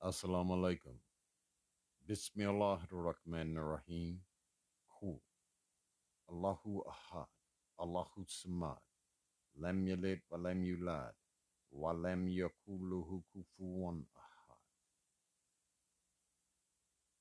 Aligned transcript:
Assalamu 0.00 0.54
alaikum. 0.54 0.94
Bismillahirrahmanirrahim. 2.06 4.20
Hu. 5.00 5.20
Allahu 6.30 6.84
Ahad. 6.86 7.26
Allahu 7.80 8.22
Samad. 8.22 8.78
Lam 9.58 9.84
yalid 9.84 10.20
wa 10.30 10.38
lam 10.38 10.62
yulad. 10.62 11.10
Wa 11.72 11.90
lam 11.90 12.28
yakuluhu 12.28 13.24
kufuwan 13.34 14.06
ahad. 14.14 14.58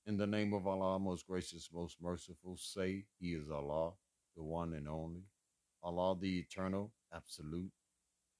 In 0.05 0.17
the 0.17 0.27
name 0.27 0.53
of 0.53 0.67
Allah, 0.67 0.99
most 0.99 1.25
gracious, 1.25 1.71
most 1.73 1.99
merciful, 1.99 2.57
say, 2.57 3.07
He 3.19 3.33
is 3.33 3.49
Allah, 3.49 3.93
the 4.35 4.43
one 4.43 4.73
and 4.73 4.87
only. 4.87 5.23
Allah, 5.81 6.15
the 6.21 6.41
eternal, 6.41 6.93
absolute. 7.11 7.71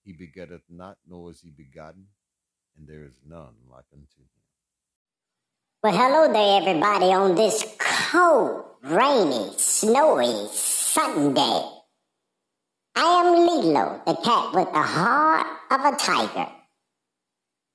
He 0.04 0.14
begetteth 0.14 0.70
not, 0.70 1.00
nor 1.08 1.32
is 1.32 1.42
he 1.42 1.50
begotten, 1.50 2.06
and 2.78 2.88
there 2.88 3.04
is 3.04 3.20
none 3.28 3.54
like 3.72 3.86
unto 3.94 4.20
him. 4.20 4.28
Well, 5.84 5.94
hello 5.94 6.32
there, 6.32 6.62
everybody, 6.62 7.08
on 7.14 7.36
this 7.36 7.66
cold, 7.80 8.66
rainy, 8.84 9.52
snowy 9.58 10.48
Sunday. 10.52 11.62
I 12.96 13.24
am 13.24 13.34
Lilo, 13.34 14.02
the 14.06 14.16
cat 14.16 14.54
with 14.54 14.72
the 14.74 14.82
heart 14.82 15.48
of 15.72 15.82
a 15.82 15.96
tiger. 15.98 16.50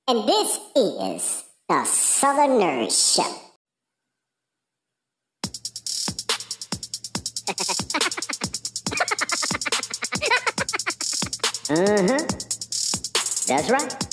And 0.09 0.29
this 0.29 0.59
is 0.77 1.45
the 1.69 1.85
Southern 1.85 2.59
Nerd 2.59 2.91
Show. 2.91 3.23
uh 11.71 12.09
huh. 12.09 12.27
That's 13.47 13.71
right. 13.71 14.12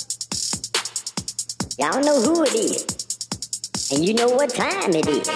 Y'all 1.78 2.02
know 2.02 2.20
who 2.20 2.44
it 2.44 2.54
is. 2.54 3.90
And 3.92 4.04
you 4.04 4.14
know 4.14 4.28
what 4.28 4.50
time 4.50 4.90
it 4.90 5.06
is. 5.06 5.28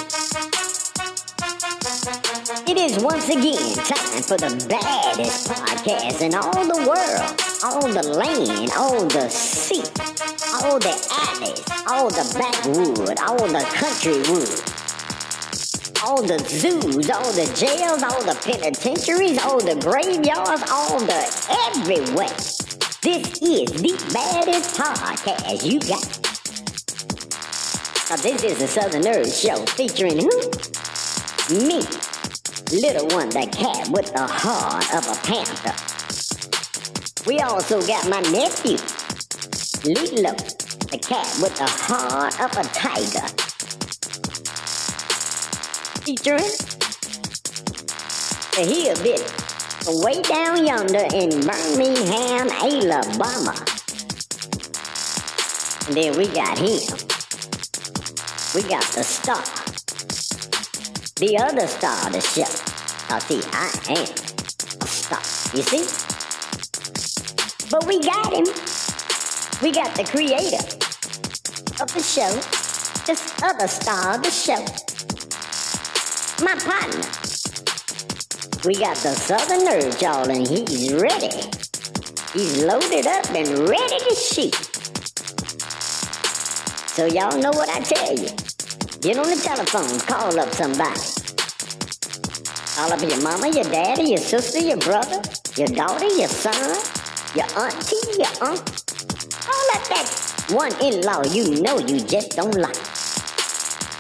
It 2.67 2.77
is 2.77 3.03
once 3.03 3.29
again 3.29 3.75
time 3.77 4.23
for 4.23 4.37
the 4.37 4.67
baddest 4.69 5.49
podcast 5.49 6.21
in 6.21 6.35
all 6.35 6.53
the 6.53 6.87
world, 6.87 7.41
all 7.63 7.89
the 7.89 8.03
land, 8.17 8.71
all 8.77 9.07
the 9.07 9.29
sea, 9.29 9.83
all 10.63 10.79
the 10.79 10.95
alleys, 11.29 11.65
all 11.87 12.11
the 12.11 12.25
backwood, 12.39 13.19
all 13.21 13.47
the 13.47 13.65
country 13.75 14.19
wood, 14.29 14.61
all 16.03 16.23
the 16.23 16.39
zoos, 16.48 17.11
all 17.11 17.33
the 17.33 17.47
jails, 17.55 18.03
all 18.03 18.23
the 18.25 18.39
penitentiaries, 18.43 19.39
all 19.45 19.61
the 19.61 19.77
graveyards, 19.77 20.71
all 20.71 20.98
the 20.98 21.23
everywhere. 21.69 22.37
This 23.03 23.43
is 23.43 23.71
the 23.83 24.13
baddest 24.13 24.77
podcast 24.79 25.71
you 25.71 25.81
got. 25.81 26.23
Now, 28.11 28.17
this 28.17 28.45
is 28.45 28.59
the 28.59 28.69
Southern 28.69 29.01
Nerd 29.01 29.33
Show 29.33 29.65
featuring 29.65 30.19
who? 30.19 30.29
Me, 31.57 31.81
little 32.71 33.09
one, 33.17 33.31
the 33.31 33.49
cat 33.51 33.89
with 33.89 34.13
the 34.13 34.27
heart 34.27 34.85
of 34.93 35.09
a 35.09 35.17
panther. 35.25 35.73
We 37.27 37.39
also 37.39 37.81
got 37.87 38.07
my 38.11 38.21
nephew, 38.31 38.77
Lilo, 39.89 40.35
the 40.93 40.99
cat 40.99 41.27
with 41.41 41.57
the 41.57 41.65
heart 41.65 42.39
of 42.41 42.53
a 42.59 42.65
tiger. 42.75 43.27
Featuring 46.05 46.45
the 48.53 48.65
hillbilly 48.69 49.25
from 49.83 50.03
way 50.03 50.21
down 50.21 50.67
yonder 50.67 51.07
in 51.15 51.31
Birmingham, 51.41 52.51
Alabama. 52.51 53.55
And 55.87 55.97
then 55.97 56.19
we 56.19 56.29
got 56.29 56.59
him. 56.59 57.14
We 58.55 58.63
got 58.63 58.85
the 58.93 59.03
star. 59.03 59.43
The 61.17 61.37
other 61.39 61.67
star 61.67 62.07
of 62.07 62.13
the 62.13 62.21
show. 62.21 62.47
Now 63.11 63.19
see, 63.19 63.42
I 63.51 63.67
am 63.91 64.07
a 64.81 64.87
star. 64.87 65.19
You 65.57 65.63
see? 65.65 65.83
But 67.69 67.85
we 67.85 67.98
got 67.98 68.33
him. 68.33 68.47
We 69.61 69.73
got 69.73 69.97
the 69.97 70.05
creator 70.05 70.63
of 71.83 71.93
the 71.93 72.01
show. 72.01 72.31
This 73.07 73.35
other 73.43 73.67
star 73.67 74.14
of 74.14 74.23
the 74.23 74.31
show. 74.31 74.63
My 76.45 76.55
partner. 76.55 77.03
We 78.64 78.77
got 78.77 78.97
the 78.98 79.14
Southern 79.17 79.67
Nerd, 79.67 80.01
y'all, 80.01 80.31
and 80.31 80.47
he's 80.47 80.93
ready. 80.93 81.51
He's 82.33 82.63
loaded 82.63 83.09
up 83.09 83.29
and 83.31 83.69
ready 83.69 83.98
to 83.98 84.14
shoot. 84.14 84.73
So 86.95 87.07
y'all 87.07 87.37
know 87.41 87.51
what 87.51 87.69
I 87.69 87.81
tell 87.81 88.15
you. 88.15 88.31
Get 89.01 89.19
on 89.19 89.27
the 89.27 89.41
telephone, 89.43 89.99
call 90.07 90.39
up 90.39 90.55
somebody. 90.55 90.95
Call 92.77 92.93
up 92.93 93.03
your 93.03 93.21
mama, 93.21 93.51
your 93.51 93.65
daddy, 93.65 94.11
your 94.11 94.19
sister, 94.19 94.61
your 94.61 94.77
brother, 94.77 95.21
your 95.57 95.67
daughter, 95.75 96.07
your 96.07 96.29
son, 96.29 96.55
your 97.35 97.51
auntie, 97.59 97.99
your 98.15 98.31
uncle. 98.47 98.79
Call 99.43 99.67
up 99.75 99.83
that 99.91 100.07
one 100.51 100.71
in-law 100.81 101.25
you 101.35 101.61
know 101.63 101.81
you 101.81 101.99
just 101.99 102.37
don't 102.37 102.55
like. 102.55 102.79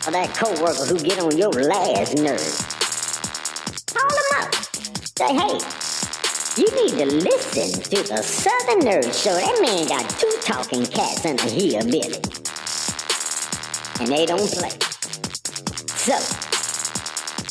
Or 0.06 0.14
that 0.14 0.30
co-worker 0.38 0.86
who 0.86 0.96
get 1.00 1.18
on 1.18 1.36
your 1.36 1.50
last 1.50 2.14
nerve. 2.14 2.54
Call 3.90 4.06
them 4.06 4.30
up. 4.38 4.54
Say, 5.18 5.34
hey, 5.34 5.58
you 6.62 6.70
need 6.78 6.94
to 7.02 7.06
listen 7.26 7.74
to 7.90 8.08
the 8.08 8.22
Southern 8.22 8.86
Nerd 8.86 9.10
Show. 9.20 9.34
That 9.34 9.58
man 9.60 9.88
got 9.88 10.08
two 10.10 10.30
talking 10.42 10.86
cats 10.86 11.24
and 11.24 11.40
a 11.40 11.50
hillbilly 11.50 12.22
and 14.00 14.08
they 14.08 14.26
don't 14.26 14.50
play. 14.50 14.70
So, 16.04 16.18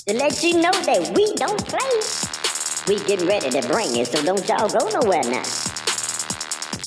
to 0.06 0.14
let 0.18 0.44
you 0.44 0.62
know 0.62 0.72
that 0.72 1.12
we 1.16 1.34
don't 1.36 1.64
play, 1.66 1.94
we 2.88 3.04
getting 3.06 3.28
ready 3.28 3.50
to 3.50 3.68
bring 3.68 3.96
it, 3.96 4.08
so 4.08 4.22
don't 4.24 4.48
y'all 4.48 4.68
go 4.68 4.90
nowhere 5.00 5.24
now. 5.24 5.44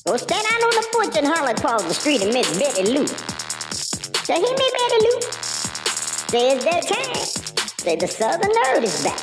Go 0.05 0.17
stand 0.17 0.47
out 0.53 0.63
on 0.63 0.71
the 0.71 0.89
porch 0.93 1.17
and 1.17 1.27
holler 1.27 1.51
across 1.51 1.83
the 1.83 1.95
street 1.95 2.23
at 2.23 2.33
Miss 2.33 2.59
Betty 2.59 2.93
Lou. 2.93 3.07
Say, 3.07 4.35
hear 4.35 4.55
me, 4.55 4.71
Betty 4.77 4.99
Lou. 5.03 5.21
Say 6.31 6.53
it's 6.53 6.65
that 6.65 6.87
time. 6.87 7.25
Say 7.79 7.97
the 7.97 8.07
Southern 8.07 8.51
Nerd 8.51 8.83
is 8.85 9.03
back. 9.03 9.19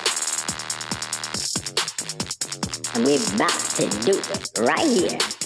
And 2.96 3.06
we're 3.06 3.20
about 3.36 3.60
to 3.78 3.90
do 4.06 4.18
it 4.18 4.60
right 4.60 4.88
here. 4.88 5.43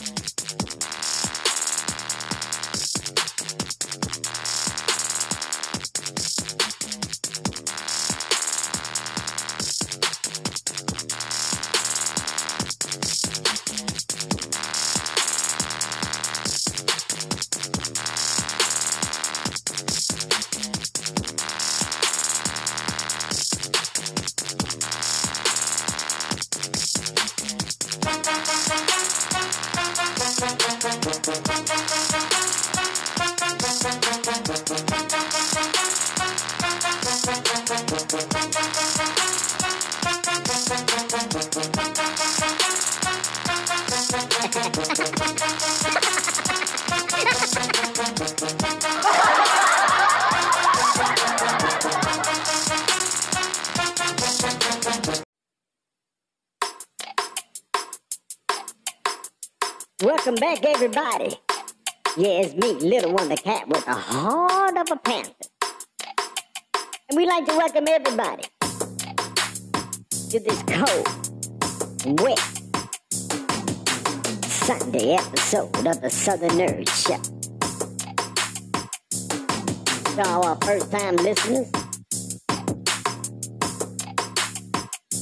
Welcome 60.04 60.36
back, 60.36 60.64
everybody. 60.64 61.36
Yeah, 62.16 62.42
it's 62.44 62.54
me, 62.54 62.74
Little 62.88 63.14
One, 63.14 63.30
the 63.30 63.36
cat 63.36 63.68
with 63.68 63.84
the 63.84 63.94
heart 63.94 64.78
of 64.78 64.92
a 64.92 64.96
panther. 64.96 65.34
And 67.10 67.18
we 67.18 67.26
like 67.26 67.48
to 67.48 67.58
welcome 67.58 67.88
everybody 67.88 68.44
to 70.30 70.40
this 70.40 70.62
cold, 70.68 71.08
wet 72.22 72.38
Sunday 74.46 75.16
episode 75.16 75.88
of 75.88 76.00
the 76.00 76.12
Southern 76.12 76.52
Nerd 76.52 76.88
Show. 76.90 77.18
To 80.14 80.30
all 80.30 80.46
our 80.46 80.58
first 80.58 80.92
time 80.92 81.16
listeners, 81.16 81.72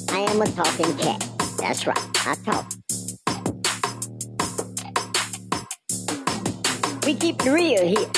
I 0.10 0.20
am 0.20 0.42
a 0.42 0.48
talking 0.48 0.98
cat. 0.98 1.26
That's 1.60 1.88
right, 1.88 2.28
I 2.28 2.36
talk. 2.44 2.75
We 7.06 7.14
keep 7.14 7.40
it 7.46 7.52
real 7.52 7.86
here. 7.86 8.10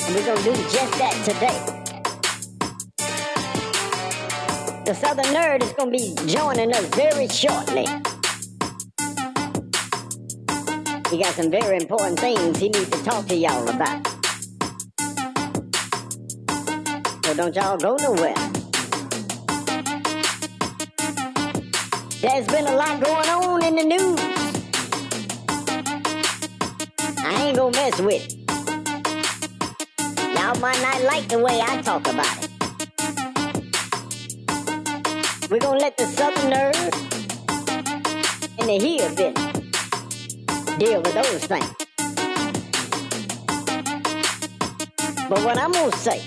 And 0.00 0.12
we're 0.12 0.26
gonna 0.26 0.42
do 0.42 0.52
just 0.52 0.98
that 0.98 1.14
today. 1.24 1.74
The 4.84 4.92
Southern 4.92 5.26
Nerd 5.26 5.62
is 5.62 5.72
gonna 5.74 5.92
be 5.92 6.16
joining 6.26 6.74
us 6.74 6.84
very 6.96 7.28
shortly. 7.28 7.86
He 11.10 11.22
got 11.22 11.34
some 11.34 11.48
very 11.48 11.76
important 11.76 12.18
things 12.18 12.58
he 12.58 12.70
needs 12.70 12.90
to 12.90 13.04
talk 13.04 13.24
to 13.28 13.36
y'all 13.36 13.68
about. 13.68 14.04
So 17.24 17.34
don't 17.34 17.54
y'all 17.54 17.76
go 17.76 17.94
nowhere. 18.00 18.34
There's 22.20 22.46
been 22.48 22.66
a 22.66 22.74
lot 22.74 23.00
going 23.00 23.28
on 23.28 23.64
in 23.64 23.76
the 23.76 23.84
news. 23.84 24.33
Ain't 27.44 27.56
gonna 27.58 27.76
mess 27.76 28.00
with 28.00 28.24
it. 28.24 28.34
Y'all 30.34 30.58
might 30.60 30.80
not 30.80 31.02
like 31.02 31.28
the 31.28 31.38
way 31.38 31.60
I 31.60 31.82
talk 31.82 32.06
about 32.06 32.42
it. 32.42 32.50
We're 35.50 35.58
gonna 35.58 35.78
let 35.78 35.96
the 35.98 36.06
Southern 36.06 36.50
nerd 36.50 36.74
and 38.58 38.68
the 38.68 38.78
hillbilly 38.78 39.34
deal 40.78 41.02
with 41.02 41.14
those 41.14 41.44
things. 41.44 41.74
But 45.28 45.44
what 45.44 45.58
I'm 45.58 45.72
gonna 45.72 45.92
say, 45.96 46.20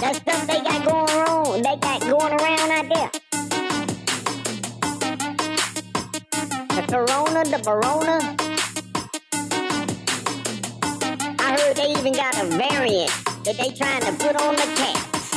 that 0.00 0.14
stuff 0.16 0.46
they 0.46 0.60
got 0.60 0.84
going 0.86 1.28
on, 1.28 1.62
they 1.62 1.76
got 1.76 2.00
going 2.02 2.32
around 2.40 2.70
out 2.70 2.88
there. 2.94 3.27
Corona, 6.88 7.44
the 7.44 7.58
barona. 7.64 8.18
I 11.38 11.58
heard 11.60 11.76
they 11.76 11.90
even 11.90 12.14
got 12.14 12.34
a 12.42 12.46
variant 12.46 13.12
that 13.44 13.56
they 13.58 13.70
trying 13.72 14.00
to 14.00 14.12
put 14.12 14.34
on 14.40 14.56
the 14.56 14.68
cats. 14.80 15.28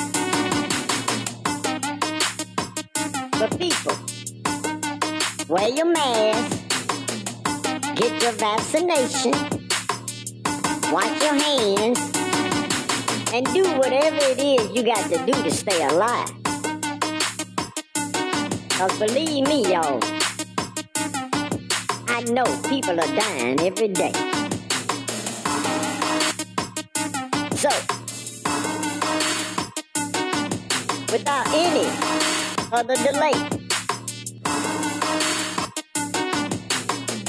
But 3.38 3.57
people, 3.59 3.98
wear 5.50 5.68
your 5.69 5.92
mask, 5.92 6.57
get 7.95 8.21
your 8.24 8.31
vaccination, 8.33 9.33
wash 10.89 11.21
your 11.21 11.36
hands, 11.36 12.00
and 13.33 13.45
do 13.53 13.63
whatever 13.77 14.19
it 14.21 14.39
is 14.39 14.71
you 14.74 14.83
got 14.83 15.09
to 15.09 15.18
do 15.25 15.33
to 15.44 15.51
stay 15.51 15.86
alive. 15.86 16.31
Cause 18.69 18.98
believe 18.98 19.45
me, 19.48 19.69
y'all, 19.71 20.00
I 22.13 22.23
know 22.23 22.43
people 22.67 22.99
are 22.99 23.15
dying 23.15 23.57
every 23.61 23.87
day. 23.87 24.11
So, 27.55 27.69
without 31.09 31.47
any 31.53 31.87
other 32.73 32.95
delay, 32.97 33.31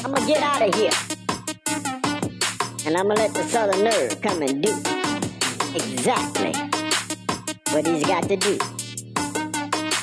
I'm 0.04 0.12
gonna 0.12 0.26
get 0.26 0.42
out 0.42 0.62
of 0.62 0.74
here. 0.74 0.90
And 2.84 2.96
I'm 2.96 3.06
gonna 3.06 3.20
let 3.20 3.34
the 3.34 3.44
Southern 3.44 3.86
Nerd 3.86 4.20
come 4.20 4.42
and 4.42 4.60
do 4.60 4.72
exactly 5.76 6.52
what 7.72 7.86
he's 7.86 8.04
got 8.04 8.24
to 8.28 8.36
do. 8.36 8.58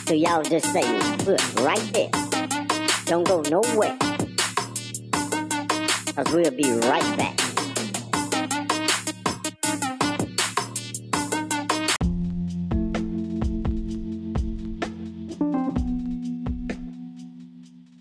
So 0.07 0.13
y'all 0.13 0.41
just 0.41 0.69
stay 0.69 0.87
right 1.61 1.93
there. 1.93 2.11
Don't 3.05 3.27
go 3.27 3.41
nowhere. 3.41 4.08
Cause 6.19 6.33
we'll 6.33 6.51
be 6.51 6.69
right 6.69 7.17
back. 7.17 7.39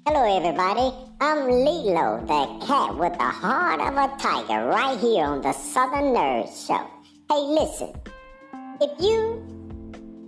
Hello, 0.04 0.36
everybody. 0.36 0.92
I'm 1.20 1.48
Lilo, 1.48 2.18
the 2.26 2.66
cat 2.66 2.98
with 2.98 3.12
the 3.12 3.22
heart 3.22 3.80
of 3.80 3.94
a 3.94 4.12
tiger, 4.18 4.66
right 4.66 4.98
here 4.98 5.24
on 5.24 5.40
the 5.40 5.52
Southern 5.52 6.12
Nerd 6.12 6.48
Show. 6.66 6.84
Hey, 7.30 7.38
listen. 7.38 7.92
If 8.80 9.00
you 9.00 9.44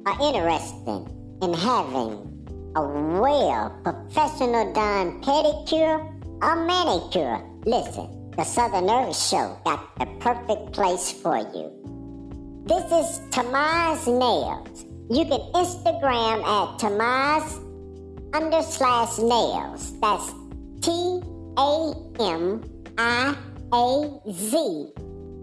are 0.07 0.17
interested 0.23 1.09
in 1.43 1.55
having 1.55 2.73
a 2.77 2.83
well 3.21 3.77
professional 3.83 4.73
done 4.73 5.21
pedicure 5.23 6.07
or 6.41 6.55
manicure, 6.55 7.50
listen. 7.65 8.21
The 8.37 8.45
Southern 8.45 8.85
Nerd 8.85 9.13
Show 9.13 9.59
got 9.65 9.99
the 9.99 10.07
perfect 10.21 10.73
place 10.73 11.13
for 11.13 11.37
you. 11.39 11.71
This 12.65 12.85
is 12.85 13.21
Tamiaz 13.31 14.07
Nails. 14.07 14.85
You 15.11 15.25
can 15.25 15.41
Instagram 15.53 16.45
at 16.45 16.79
Tamiaz 16.79 17.59
under 18.33 18.63
slash 18.63 19.19
nails. 19.19 19.99
That's 20.01 20.33
T 20.81 21.21
A 21.59 21.93
M 22.21 22.63
I 22.97 23.37
A 23.73 24.21
Z 24.33 24.93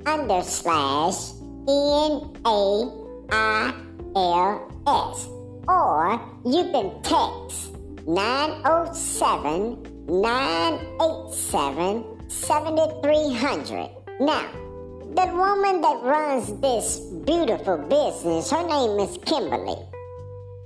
under 0.06 0.42
slash 0.42 1.34
N 1.68 2.34
A 2.46 2.90
I 3.30 3.74
L 4.16 4.72
S. 4.88 5.28
Or 5.68 6.20
you 6.46 6.63
can 6.72 7.02
text 7.04 7.75
907 8.08 9.97
987 10.07 12.30
7300. 12.30 13.89
Now, 14.21 14.50
the 15.15 15.25
woman 15.36 15.81
that 15.81 16.01
runs 16.01 16.54
this 16.62 17.00
beautiful 17.25 17.77
business, 17.77 18.50
her 18.51 18.65
name 18.65 18.98
is 19.01 19.18
Kimberly. 19.25 19.75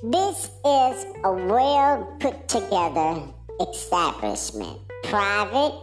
This 0.04 0.52
is 0.64 1.06
a 1.24 1.32
well 1.32 2.06
put 2.20 2.48
together 2.48 3.24
establishment. 3.60 4.80
Private, 5.06 5.74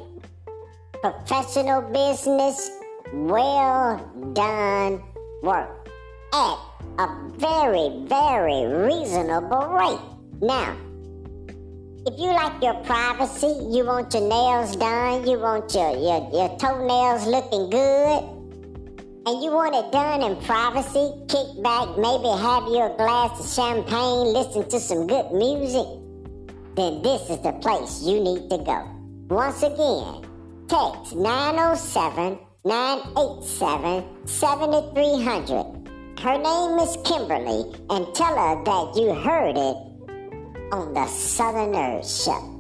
professional 1.03 1.83
business, 1.83 2.71
well 3.13 3.99
done 4.35 5.03
work 5.43 5.89
at 6.33 6.59
a 6.99 7.09
very, 7.37 8.05
very 8.07 8.67
reasonable 8.67 9.67
rate. 9.67 9.99
Now, 10.41 10.77
if 12.09 12.19
you 12.19 12.29
like 12.33 12.63
your 12.63 12.75
privacy, 12.85 13.53
you 13.69 13.85
want 13.85 14.15
your 14.15 14.27
nails 14.27 14.77
done, 14.77 15.27
you 15.29 15.39
want 15.39 15.75
your, 15.75 15.93
your, 15.93 16.25
your 16.33 16.49
toenails 16.57 17.27
looking 17.27 17.69
good, 17.69 18.23
and 19.27 19.43
you 19.45 19.53
want 19.53 19.75
it 19.75 19.93
done 19.93 20.23
in 20.23 20.35
privacy, 20.43 21.13
kick 21.29 21.63
back, 21.63 21.99
maybe 21.99 22.29
have 22.41 22.65
your 22.69 22.97
glass 22.97 23.39
of 23.39 23.47
champagne, 23.53 24.33
listen 24.33 24.67
to 24.71 24.81
some 24.81 25.07
good 25.07 25.31
music, 25.33 25.87
then 26.77 27.03
this 27.03 27.29
is 27.29 27.43
the 27.43 27.53
place 27.61 28.01
you 28.03 28.21
need 28.25 28.49
to 28.49 28.57
go. 28.57 28.89
Once 29.29 29.63
again, 29.63 30.25
text 30.67 31.15
907 31.15 32.39
987 32.65 34.27
7300. 34.27 36.21
Her 36.21 36.39
name 36.39 36.79
is 36.79 36.97
Kimberly, 37.05 37.71
and 37.91 38.15
tell 38.15 38.35
her 38.35 38.65
that 38.65 38.97
you 38.97 39.13
heard 39.13 39.59
it 39.59 39.88
on 40.73 40.93
the 40.93 41.07
Southern 41.07 41.73
Nerd 41.73 42.05
Show. 42.25 42.55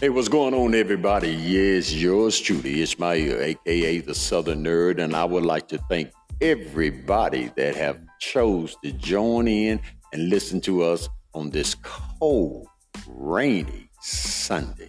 Hey, 0.00 0.08
what's 0.08 0.28
going 0.28 0.54
on, 0.54 0.74
everybody? 0.74 1.30
Yes, 1.30 1.92
yours 1.92 2.40
truly, 2.40 2.80
Ishmael, 2.82 3.42
aka 3.42 3.98
the 3.98 4.14
Southern 4.14 4.64
Nerd, 4.64 4.98
and 4.98 5.14
I 5.14 5.24
would 5.24 5.44
like 5.44 5.68
to 5.68 5.78
thank 5.88 6.10
everybody 6.40 7.50
that 7.56 7.74
have 7.74 8.00
chose 8.18 8.76
to 8.82 8.92
join 8.92 9.46
in 9.46 9.80
and 10.12 10.30
listen 10.30 10.60
to 10.62 10.82
us 10.84 11.08
on 11.34 11.50
this 11.50 11.74
cold, 11.82 12.66
rainy 13.08 13.90
Sunday. 14.00 14.88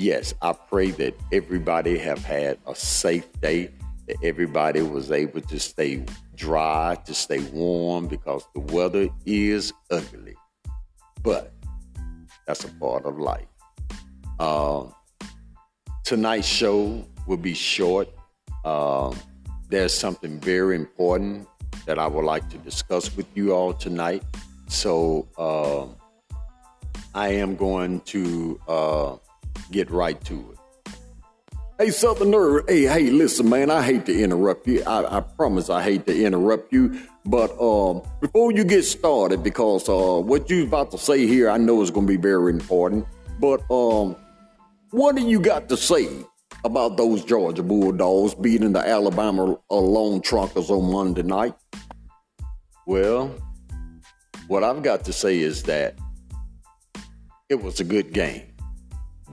Yes, 0.00 0.32
I 0.40 0.54
pray 0.54 0.92
that 0.92 1.14
everybody 1.30 1.98
have 1.98 2.24
had 2.24 2.56
a 2.66 2.74
safe 2.74 3.30
day, 3.42 3.68
that 4.06 4.16
everybody 4.24 4.80
was 4.80 5.10
able 5.10 5.42
to 5.42 5.60
stay 5.60 6.02
dry, 6.34 6.96
to 7.04 7.12
stay 7.12 7.40
warm, 7.52 8.06
because 8.06 8.42
the 8.54 8.60
weather 8.60 9.10
is 9.26 9.74
ugly. 9.90 10.36
But 11.22 11.52
that's 12.46 12.64
a 12.64 12.68
part 12.80 13.04
of 13.04 13.18
life. 13.18 13.44
Uh, 14.38 14.86
tonight's 16.02 16.46
show 16.46 17.04
will 17.26 17.36
be 17.36 17.52
short. 17.52 18.08
Uh, 18.64 19.14
there's 19.68 19.92
something 19.92 20.40
very 20.40 20.76
important 20.76 21.46
that 21.84 21.98
I 21.98 22.06
would 22.06 22.24
like 22.24 22.48
to 22.48 22.56
discuss 22.56 23.14
with 23.14 23.26
you 23.34 23.52
all 23.52 23.74
tonight. 23.74 24.22
So 24.66 25.28
uh, 25.36 25.88
I 27.14 27.28
am 27.34 27.54
going 27.54 28.00
to 28.00 28.58
uh, 28.66 29.16
get 29.70 29.90
right 29.90 30.22
to 30.24 30.52
it. 30.52 30.92
Hey, 31.78 31.90
Southerner, 31.90 32.62
Hey, 32.68 32.82
hey, 32.82 33.10
listen, 33.10 33.48
man. 33.48 33.70
I 33.70 33.82
hate 33.82 34.04
to 34.06 34.22
interrupt 34.22 34.66
you. 34.66 34.82
I, 34.84 35.16
I 35.16 35.20
promise 35.20 35.70
I 35.70 35.82
hate 35.82 36.06
to 36.06 36.24
interrupt 36.24 36.72
you. 36.72 37.00
But 37.24 37.58
um, 37.60 38.02
before 38.20 38.52
you 38.52 38.64
get 38.64 38.82
started, 38.82 39.42
because 39.42 39.88
uh, 39.88 40.20
what 40.20 40.50
you're 40.50 40.66
about 40.66 40.90
to 40.90 40.98
say 40.98 41.26
here, 41.26 41.48
I 41.48 41.56
know 41.56 41.80
is 41.80 41.90
going 41.90 42.06
to 42.06 42.12
be 42.12 42.20
very 42.20 42.52
important. 42.52 43.06
But 43.38 43.62
um, 43.70 44.16
what 44.90 45.16
do 45.16 45.22
you 45.22 45.40
got 45.40 45.68
to 45.70 45.76
say 45.76 46.08
about 46.64 46.96
those 46.96 47.24
Georgia 47.24 47.62
Bulldogs 47.62 48.34
beating 48.34 48.72
the 48.72 48.86
Alabama 48.86 49.56
Lone 49.70 50.20
Trunkers 50.20 50.68
on 50.68 50.92
Monday 50.92 51.22
night? 51.22 51.54
Well, 52.86 53.34
what 54.48 54.64
I've 54.64 54.82
got 54.82 55.04
to 55.04 55.12
say 55.12 55.38
is 55.38 55.62
that 55.62 55.94
it 57.48 57.62
was 57.62 57.80
a 57.80 57.84
good 57.84 58.12
game. 58.12 58.49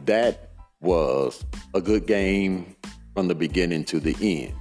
That 0.08 0.52
was 0.80 1.44
a 1.74 1.82
good 1.82 2.08
game 2.08 2.78
from 3.14 3.28
the 3.28 3.36
beginning 3.36 3.84
to 3.86 4.00
the 4.00 4.16
end. 4.22 4.54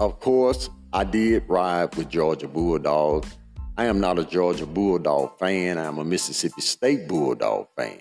Of 0.00 0.18
course, 0.18 0.68
I 0.92 1.04
did 1.04 1.44
ride 1.46 1.94
with 1.94 2.08
Georgia 2.08 2.48
Bulldogs. 2.48 3.38
I 3.76 3.84
am 3.84 4.00
not 4.00 4.18
a 4.18 4.24
Georgia 4.24 4.66
Bulldog 4.66 5.38
fan. 5.38 5.78
I'm 5.78 5.98
a 5.98 6.04
Mississippi 6.04 6.60
State 6.60 7.06
Bulldog 7.06 7.68
fan. 7.76 8.00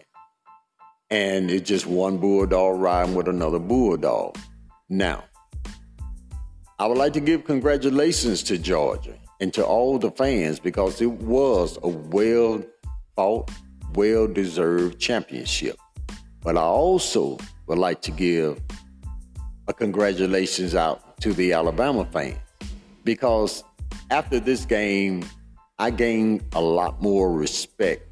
And 1.11 1.51
it's 1.51 1.69
just 1.69 1.85
one 1.85 2.17
Bulldog 2.17 2.79
riding 2.79 3.13
with 3.13 3.27
another 3.27 3.59
Bulldog. 3.59 4.35
Now, 4.89 5.23
I 6.79 6.87
would 6.87 6.97
like 6.97 7.13
to 7.13 7.19
give 7.19 7.45
congratulations 7.45 8.41
to 8.43 8.57
Georgia 8.57 9.13
and 9.39 9.53
to 9.53 9.63
all 9.63 9.99
the 9.99 10.09
fans 10.09 10.59
because 10.59 11.01
it 11.01 11.11
was 11.11 11.77
a 11.83 11.87
well 11.87 12.63
fought, 13.15 13.51
well 13.93 14.25
deserved 14.25 14.99
championship. 14.99 15.77
But 16.43 16.57
I 16.57 16.61
also 16.61 17.37
would 17.67 17.77
like 17.77 18.01
to 18.01 18.11
give 18.11 18.59
a 19.67 19.73
congratulations 19.73 20.75
out 20.75 21.17
to 21.21 21.33
the 21.33 21.53
Alabama 21.53 22.05
fans 22.05 22.37
because 23.05 23.63
after 24.11 24.39
this 24.39 24.65
game, 24.65 25.23
I 25.79 25.89
gained 25.89 26.43
a 26.53 26.61
lot 26.61 27.01
more 27.01 27.31
respect 27.31 28.07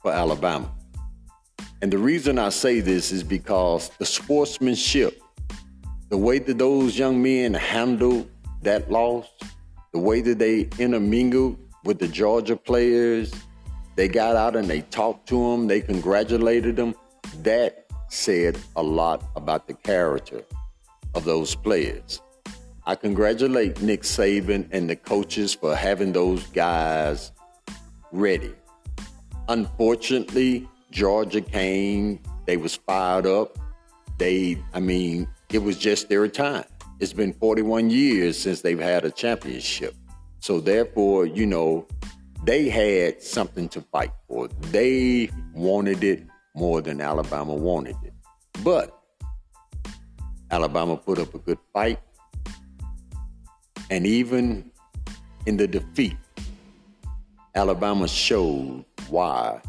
for 0.00 0.12
Alabama. 0.12 0.72
And 1.82 1.92
the 1.92 1.98
reason 1.98 2.38
I 2.38 2.48
say 2.48 2.80
this 2.80 3.10
is 3.10 3.22
because 3.24 3.90
the 3.98 4.06
sportsmanship, 4.06 5.20
the 6.10 6.16
way 6.16 6.38
that 6.38 6.58
those 6.58 6.98
young 6.98 7.20
men 7.22 7.54
handled 7.54 8.30
that 8.62 8.90
loss, 8.90 9.26
the 9.92 9.98
way 9.98 10.20
that 10.20 10.38
they 10.38 10.68
intermingled 10.78 11.58
with 11.84 11.98
the 11.98 12.08
Georgia 12.08 12.56
players, 12.56 13.32
they 13.96 14.08
got 14.08 14.36
out 14.36 14.54
and 14.54 14.68
they 14.68 14.82
talked 14.82 15.28
to 15.28 15.50
them, 15.50 15.66
they 15.66 15.80
congratulated 15.80 16.76
them 16.76 16.94
that 17.42 17.86
said 18.08 18.58
a 18.76 18.82
lot 18.82 19.22
about 19.36 19.66
the 19.66 19.74
character 19.74 20.42
of 21.14 21.24
those 21.24 21.54
players. 21.54 22.20
I 22.86 22.94
congratulate 22.94 23.82
Nick 23.82 24.02
Saban 24.02 24.66
and 24.72 24.88
the 24.88 24.96
coaches 24.96 25.54
for 25.54 25.76
having 25.76 26.12
those 26.12 26.46
guys 26.48 27.32
ready. 28.12 28.54
Unfortunately, 29.48 30.68
Georgia 30.90 31.40
came, 31.40 32.18
they 32.46 32.56
was 32.56 32.76
fired 32.76 33.26
up. 33.26 33.58
They, 34.16 34.62
I 34.72 34.80
mean, 34.80 35.28
it 35.52 35.58
was 35.58 35.76
just 35.76 36.08
their 36.08 36.26
time. 36.28 36.64
It's 36.98 37.12
been 37.12 37.34
41 37.34 37.90
years 37.90 38.38
since 38.38 38.62
they've 38.62 38.80
had 38.80 39.04
a 39.04 39.10
championship. 39.10 39.94
So 40.40 40.60
therefore, 40.60 41.26
you 41.26 41.46
know, 41.46 41.86
they 42.44 42.68
had 42.68 43.22
something 43.22 43.68
to 43.70 43.82
fight 43.82 44.12
for. 44.26 44.48
They 44.72 45.30
wanted 45.52 46.02
it 46.02 46.24
more 46.58 46.82
than 46.82 47.00
Alabama 47.00 47.54
wanted 47.54 47.96
it. 48.02 48.12
But 48.64 49.00
Alabama 50.50 50.96
put 50.96 51.20
up 51.20 51.32
a 51.32 51.38
good 51.38 51.58
fight. 51.72 52.00
And 53.90 54.04
even 54.04 54.70
in 55.46 55.56
the 55.56 55.68
defeat, 55.68 56.16
Alabama 57.54 58.08
showed 58.08 58.84
why 59.08 59.60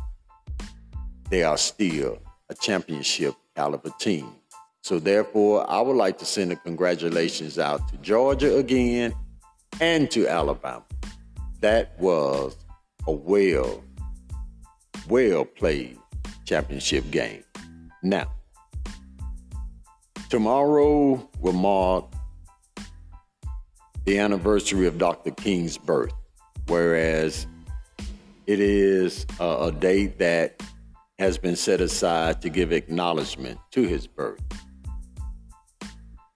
they 1.30 1.44
are 1.44 1.58
still 1.58 2.18
a 2.50 2.56
championship 2.56 3.36
caliber 3.56 3.92
team. 4.00 4.34
So 4.82 4.98
therefore, 4.98 5.70
I 5.70 5.82
would 5.82 5.96
like 5.96 6.18
to 6.20 6.26
send 6.26 6.52
a 6.52 6.56
congratulations 6.56 7.60
out 7.60 7.88
to 7.90 7.98
Georgia 7.98 8.58
again 8.58 9.14
and 9.80 10.10
to 10.10 10.28
Alabama. 10.28 10.84
That 11.62 12.00
was 12.00 12.58
a 13.06 13.12
well, 13.12 13.84
well 15.08 15.46
played 15.46 15.99
championship 16.50 17.12
game. 17.12 17.44
Now, 18.02 18.32
tomorrow 20.32 21.30
will 21.42 21.54
mark 21.54 22.06
the 24.06 24.18
anniversary 24.18 24.88
of 24.88 24.98
Dr. 24.98 25.30
King's 25.30 25.78
birth, 25.78 26.14
whereas 26.66 27.46
it 28.48 28.60
is 28.60 29.28
a, 29.40 29.68
a 29.68 29.72
date 29.72 30.18
that 30.18 30.64
has 31.20 31.38
been 31.38 31.56
set 31.56 31.82
aside 31.82 32.42
to 32.42 32.50
give 32.50 32.72
acknowledgement 32.72 33.60
to 33.70 33.84
his 33.84 34.08
birth. 34.08 34.42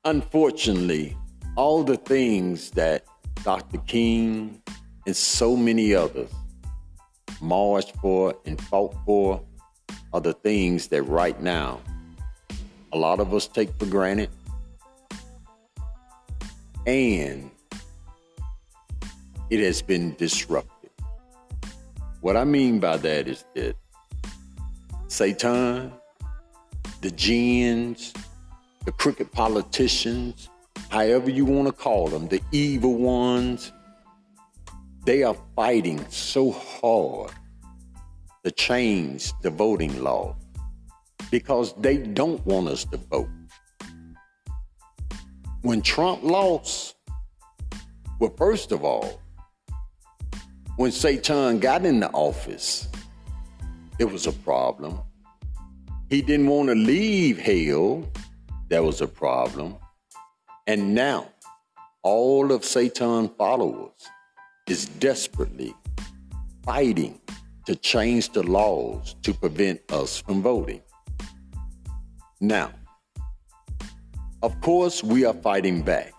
Unfortunately, 0.05 1.17
all 1.55 1.83
the 1.83 1.97
things 1.97 2.69
that 2.71 3.03
Dr. 3.43 3.79
King 3.87 4.61
and 5.07 5.15
so 5.15 5.55
many 5.55 5.95
others 5.95 6.29
marched 7.41 7.95
for 7.95 8.35
and 8.45 8.61
fought 8.61 8.95
for 9.07 9.41
are 10.13 10.21
the 10.21 10.33
things 10.33 10.87
that 10.87 11.03
right 11.03 11.41
now 11.41 11.81
a 12.91 12.97
lot 12.97 13.19
of 13.19 13.33
us 13.33 13.47
take 13.47 13.73
for 13.79 13.87
granted. 13.87 14.29
And 16.85 17.49
it 19.49 19.59
has 19.59 19.81
been 19.81 20.15
disrupted. 20.15 20.91
What 22.21 22.37
I 22.37 22.43
mean 22.43 22.79
by 22.79 22.97
that 22.97 23.27
is 23.27 23.43
that 23.55 23.75
Satan, 25.07 25.91
the 27.01 27.11
jinns, 27.11 28.13
the 28.85 28.91
crooked 28.91 29.31
politicians, 29.31 30.49
however 30.89 31.29
you 31.29 31.45
want 31.45 31.67
to 31.67 31.73
call 31.73 32.07
them, 32.07 32.27
the 32.27 32.41
evil 32.51 32.95
ones, 32.95 33.71
they 35.05 35.23
are 35.23 35.35
fighting 35.55 36.05
so 36.09 36.51
hard 36.51 37.31
to 38.43 38.51
change 38.51 39.33
the 39.41 39.49
voting 39.49 40.03
law 40.03 40.35
because 41.31 41.73
they 41.75 41.97
don't 41.97 42.45
want 42.45 42.67
us 42.67 42.85
to 42.85 42.97
vote. 42.97 43.29
When 45.61 45.81
Trump 45.81 46.23
lost, 46.23 46.95
well, 48.19 48.33
first 48.37 48.71
of 48.71 48.83
all, 48.83 49.21
when 50.75 50.91
Satan 50.91 51.59
got 51.59 51.85
in 51.85 51.99
the 51.99 52.09
office, 52.11 52.87
it 53.99 54.05
was 54.05 54.27
a 54.27 54.31
problem. 54.31 54.99
He 56.09 56.21
didn't 56.21 56.47
want 56.47 56.69
to 56.69 56.75
leave 56.75 57.39
hell, 57.39 58.07
that 58.69 58.83
was 58.83 59.01
a 59.01 59.07
problem. 59.07 59.77
And 60.67 60.93
now, 60.93 61.29
all 62.01 62.51
of 62.51 62.65
Satan's 62.65 63.29
followers 63.37 63.91
is 64.67 64.85
desperately 64.85 65.73
fighting 66.65 67.19
to 67.65 67.75
change 67.75 68.29
the 68.29 68.43
laws 68.43 69.15
to 69.23 69.33
prevent 69.33 69.79
us 69.91 70.19
from 70.19 70.41
voting. 70.41 70.81
Now, 72.41 72.71
of 74.41 74.59
course, 74.61 75.03
we 75.03 75.23
are 75.25 75.33
fighting 75.33 75.81
back. 75.81 76.13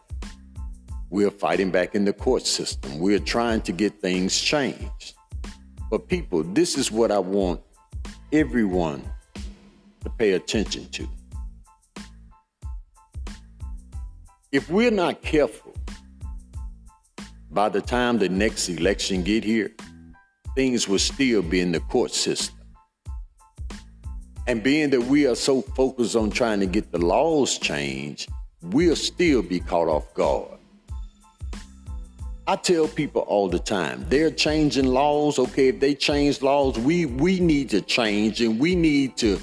We 1.11 1.27
are 1.27 1.31
fighting 1.31 1.71
back 1.71 1.95
in 1.95 2.05
the 2.05 2.13
court 2.13 2.47
system. 2.47 2.99
We 2.99 3.15
are 3.15 3.21
trying 3.21 3.61
to 3.63 3.73
get 3.73 4.01
things 4.01 4.41
changed. 4.41 5.15
But, 5.91 6.09
people, 6.09 6.43
this 6.43 6.79
is 6.79 6.91
what 6.91 7.13
I 7.13 7.19
want 7.19 7.61
everyone 8.33 9.05
to 10.03 10.11
pay 10.11 10.33
attention 10.33 10.89
to. 10.91 11.09
If 14.51 14.71
we're 14.71 14.91
not 14.91 15.21
careful, 15.21 15.75
by 17.51 17.69
the 17.69 17.81
time 17.81 18.19
the 18.19 18.29
next 18.29 18.69
election 18.69 19.23
get 19.23 19.45
here, 19.45 19.73
things 20.55 20.89
will 20.89 20.99
still 20.99 21.43
be 21.43 21.61
in 21.61 21.73
the 21.73 21.81
court 21.81 22.13
system. 22.13 22.57
And 24.47 24.63
being 24.63 24.91
that 24.91 25.01
we 25.01 25.27
are 25.27 25.35
so 25.35 25.63
focused 25.63 26.17
on 26.17 26.31
trying 26.31 26.61
to 26.61 26.67
get 26.67 26.93
the 26.93 26.99
laws 26.99 27.59
changed, 27.59 28.29
we'll 28.63 28.97
still 28.97 29.43
be 29.43 29.59
caught 29.59 29.89
off 29.89 30.13
guard. 30.15 30.59
I 32.47 32.57
tell 32.57 32.87
people 32.87 33.23
all 33.23 33.49
the 33.49 33.59
time, 33.59 34.05
they're 34.11 34.31
changing 34.31 34.85
laws. 34.85 35.39
Okay, 35.39 35.69
if 35.69 35.81
they 35.81 35.95
change 35.95 36.43
laws, 36.43 36.79
we 36.79 37.07
we 37.07 37.41
need 37.41 37.71
to 37.71 37.81
change 37.81 38.43
and 38.43 38.61
we 38.61 38.75
need 38.75 39.17
to 39.17 39.41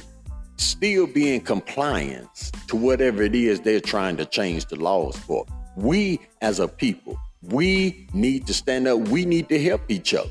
still 0.58 1.08
be 1.08 1.34
in 1.34 1.42
compliance 1.42 2.52
to 2.68 2.76
whatever 2.76 3.24
it 3.24 3.34
is 3.34 3.60
they're 3.60 3.82
trying 3.82 4.18
to 4.18 4.26
change 4.26 4.68
the 4.68 4.76
laws 4.76 5.18
for. 5.18 5.48
We 5.76 6.20
as 6.42 6.60
a 6.60 6.68
people, 6.68 7.18
we 7.42 8.08
need 8.14 8.46
to 8.46 8.54
stand 8.54 8.88
up. 8.88 9.00
We 9.10 9.26
need 9.26 9.50
to 9.50 9.60
help 9.60 9.82
each 9.90 10.14
other. 10.14 10.30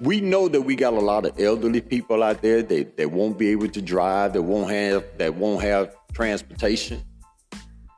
We 0.00 0.20
know 0.20 0.48
that 0.48 0.60
we 0.60 0.74
got 0.74 0.92
a 0.92 1.00
lot 1.00 1.24
of 1.24 1.38
elderly 1.40 1.80
people 1.80 2.22
out 2.22 2.42
there 2.42 2.62
that, 2.62 2.96
that 2.96 3.10
won't 3.10 3.38
be 3.38 3.48
able 3.48 3.68
to 3.68 3.82
drive, 3.82 4.32
that 4.32 4.42
won't 4.42 4.70
have 4.70 5.04
that 5.18 5.34
won't 5.34 5.62
have 5.62 5.94
transportation. 6.12 7.02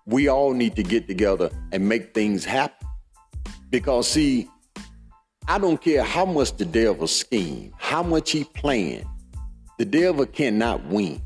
We 0.05 0.29
all 0.29 0.53
need 0.53 0.77
to 0.77 0.83
get 0.83 1.09
together 1.09 1.51
and 1.73 1.89
make 1.89 2.15
things 2.15 2.45
happen. 2.45 2.87
Because 3.71 4.09
see, 4.09 4.49
I 5.49 5.59
don't 5.59 5.81
care 5.81 6.03
how 6.03 6.25
much 6.25 6.57
the 6.57 6.65
devil 6.65 7.07
scheme, 7.07 7.73
how 7.79 8.03
much 8.03 8.31
he 8.31 8.45
planned, 8.45 9.07
the 9.79 9.85
devil 9.85 10.27
cannot 10.27 10.85
win. 10.87 11.21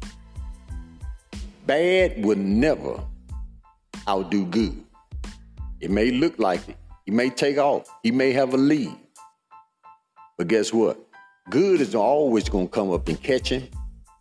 Bad 1.66 2.24
will 2.24 2.38
never 2.38 3.00
outdo 4.08 4.46
good. 4.46 4.84
It 5.80 5.90
may 5.90 6.10
look 6.10 6.38
like 6.38 6.68
it. 6.68 6.76
He 7.06 7.12
may 7.12 7.30
take 7.30 7.58
off. 7.58 7.88
He 8.02 8.10
may 8.10 8.32
have 8.32 8.54
a 8.54 8.56
lead. 8.56 8.96
But 10.40 10.48
guess 10.48 10.72
what? 10.72 10.98
Good 11.50 11.82
is 11.82 11.94
always 11.94 12.48
going 12.48 12.68
to 12.68 12.72
come 12.72 12.90
up 12.92 13.08
and 13.08 13.22
catch 13.22 13.50
him 13.50 13.68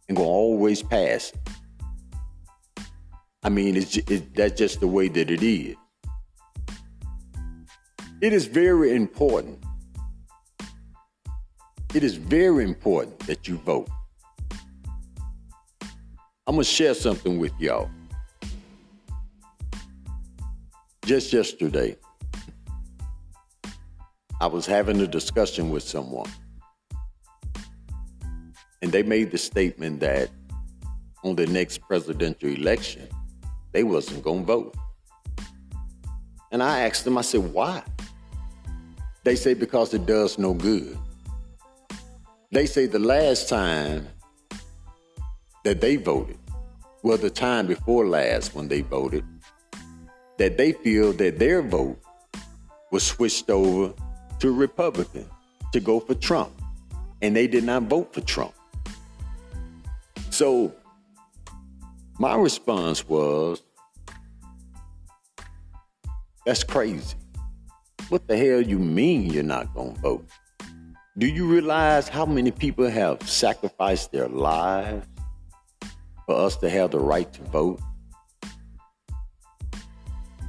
and 0.09 0.17
going 0.17 0.27
to 0.27 0.33
always 0.33 0.83
pass. 0.83 1.31
I 3.41 3.47
mean, 3.47 3.77
it's, 3.77 3.95
it, 3.95 4.35
that's 4.35 4.59
just 4.59 4.81
the 4.81 4.87
way 4.87 5.07
that 5.07 5.31
it 5.31 5.41
is. 5.41 5.77
It 8.19 8.33
is 8.33 8.47
very 8.47 8.93
important. 8.93 9.63
It 11.93 12.03
is 12.03 12.17
very 12.17 12.65
important 12.65 13.17
that 13.19 13.47
you 13.47 13.55
vote. 13.55 13.87
I'm 16.45 16.55
going 16.55 16.57
to 16.57 16.63
share 16.65 16.95
something 16.95 17.39
with 17.39 17.53
y'all. 17.61 17.89
Just 21.05 21.31
yesterday, 21.31 21.95
I 24.41 24.47
was 24.47 24.65
having 24.65 25.01
a 25.01 25.07
discussion 25.07 25.69
with 25.69 25.83
someone, 25.83 26.29
and 28.81 28.91
they 28.91 29.03
made 29.03 29.31
the 29.31 29.37
statement 29.37 29.99
that 29.99 30.29
on 31.25 31.35
the 31.35 31.45
next 31.47 31.79
presidential 31.81 32.47
election, 32.47 33.07
they 33.73 33.83
wasn't 33.83 34.23
to 34.23 34.43
vote. 34.43 34.75
And 36.51 36.63
I 36.63 36.81
asked 36.81 37.03
them, 37.03 37.17
I 37.17 37.21
said, 37.21 37.51
why? 37.53 37.83
They 39.25 39.35
say 39.35 39.53
because 39.53 39.93
it 39.93 40.05
does 40.05 40.37
no 40.37 40.53
good. 40.53 40.97
They 42.51 42.65
say 42.65 42.85
the 42.85 42.97
last 42.97 43.49
time 43.49 44.07
that 45.65 45.81
they 45.81 45.97
voted, 45.97 46.39
well, 47.03 47.17
the 47.17 47.29
time 47.29 47.67
before 47.67 48.07
last 48.07 48.55
when 48.55 48.69
they 48.69 48.81
voted, 48.81 49.25
that 50.37 50.57
they 50.57 50.71
feel 50.71 51.11
that 51.13 51.37
their 51.37 51.61
vote 51.61 51.99
was 52.91 53.05
switched 53.05 53.49
over 53.49 53.93
to 54.39 54.51
Republican 54.51 55.29
to 55.73 55.79
go 55.79 55.99
for 55.99 56.15
Trump. 56.15 56.51
And 57.21 57.35
they 57.35 57.47
did 57.47 57.63
not 57.63 57.83
vote 57.83 58.13
for 58.13 58.21
Trump. 58.21 58.53
So 60.29 60.73
my 62.17 62.35
response 62.35 63.07
was 63.07 63.61
that's 66.45 66.63
crazy. 66.63 67.15
What 68.09 68.27
the 68.27 68.37
hell 68.37 68.61
you 68.61 68.79
mean 68.79 69.31
you're 69.31 69.43
not 69.43 69.73
going 69.73 69.95
to 69.95 70.01
vote? 70.01 70.25
Do 71.17 71.27
you 71.27 71.45
realize 71.45 72.07
how 72.07 72.25
many 72.25 72.49
people 72.49 72.89
have 72.89 73.27
sacrificed 73.29 74.11
their 74.11 74.27
lives 74.27 75.05
for 76.25 76.35
us 76.35 76.55
to 76.57 76.69
have 76.69 76.91
the 76.91 76.99
right 76.99 77.31
to 77.33 77.41
vote? 77.43 77.81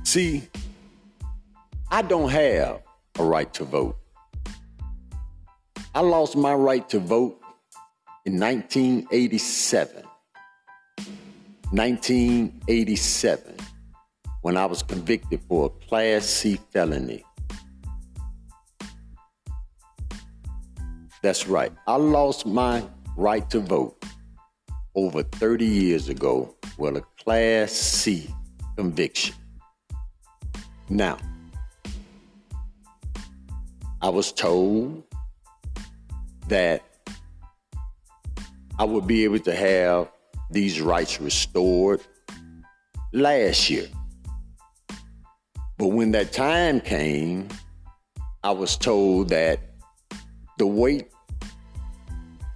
See, 0.04 0.48
I 1.90 2.02
don't 2.02 2.30
have 2.30 2.82
a 3.20 3.24
right 3.24 3.52
to 3.54 3.64
vote. 3.64 3.96
I 5.94 6.00
lost 6.00 6.36
my 6.36 6.54
right 6.54 6.88
to 6.88 6.98
vote 6.98 7.38
in 8.24 8.40
1987. 8.40 10.04
1987, 11.72 13.56
when 14.42 14.56
I 14.56 14.66
was 14.66 14.82
convicted 14.82 15.40
for 15.48 15.66
a 15.66 15.86
Class 15.86 16.24
C 16.24 16.58
felony. 16.72 17.24
That's 21.22 21.46
right. 21.46 21.72
I 21.86 21.96
lost 21.96 22.46
my 22.46 22.82
right 23.16 23.48
to 23.50 23.60
vote 23.60 24.02
over 24.94 25.22
30 25.22 25.66
years 25.66 26.08
ago 26.08 26.56
with 26.78 26.96
a 26.96 27.02
Class 27.22 27.70
C 27.70 28.34
conviction. 28.76 29.34
Now, 30.88 31.18
I 34.02 34.08
was 34.08 34.32
told 34.32 35.02
that 36.48 36.82
I 38.78 38.84
would 38.84 39.06
be 39.06 39.24
able 39.24 39.40
to 39.40 39.54
have 39.54 40.10
these 40.50 40.80
rights 40.80 41.20
restored 41.20 42.00
last 43.12 43.68
year. 43.68 43.88
But 45.76 45.88
when 45.88 46.12
that 46.12 46.32
time 46.32 46.80
came, 46.80 47.48
I 48.42 48.52
was 48.52 48.76
told 48.76 49.28
that 49.28 49.60
the 50.56 50.66
wait 50.66 51.08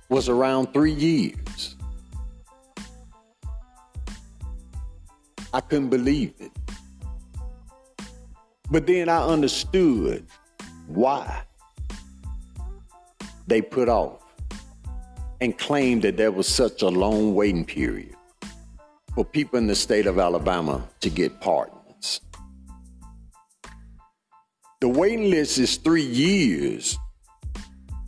was 0.09 0.31
around 0.31 0.73
three 0.73 0.93
years. 0.93 1.77
I 5.53 5.61
couldn't 5.61 5.91
believe 5.91 6.33
it. 6.39 6.53
But 8.71 8.87
then 8.87 9.11
I 9.11 9.27
understood 9.27 10.27
why 10.87 11.43
they 13.47 13.61
put 13.61 13.89
off 13.89 14.23
and 15.41 15.57
claimed 15.59 16.03
that 16.03 16.17
there 16.17 16.33
was 16.33 16.49
such 16.49 16.83
a 16.83 16.89
long 16.89 17.35
waiting 17.35 17.65
period 17.65 18.15
for 19.15 19.25
people 19.25 19.59
in 19.59 19.67
the 19.67 19.75
state 19.75 20.07
of 20.07 20.19
Alabama 20.19 20.87
to 21.01 21.11
get 21.11 21.41
pardons. 21.41 22.21
The 24.81 24.89
waiting 24.89 25.31
list 25.31 25.59
is 25.59 25.77
three 25.77 26.03
years 26.03 26.99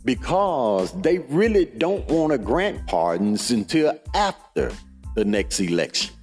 because 0.05 0.91
they 1.01 1.19
really 1.19 1.65
don't 1.65 2.07
want 2.07 2.31
to 2.31 2.37
grant 2.37 2.87
pardons 2.87 3.51
until 3.51 3.99
after 4.13 4.71
the 5.15 5.25
next 5.25 5.59
election 5.59 6.16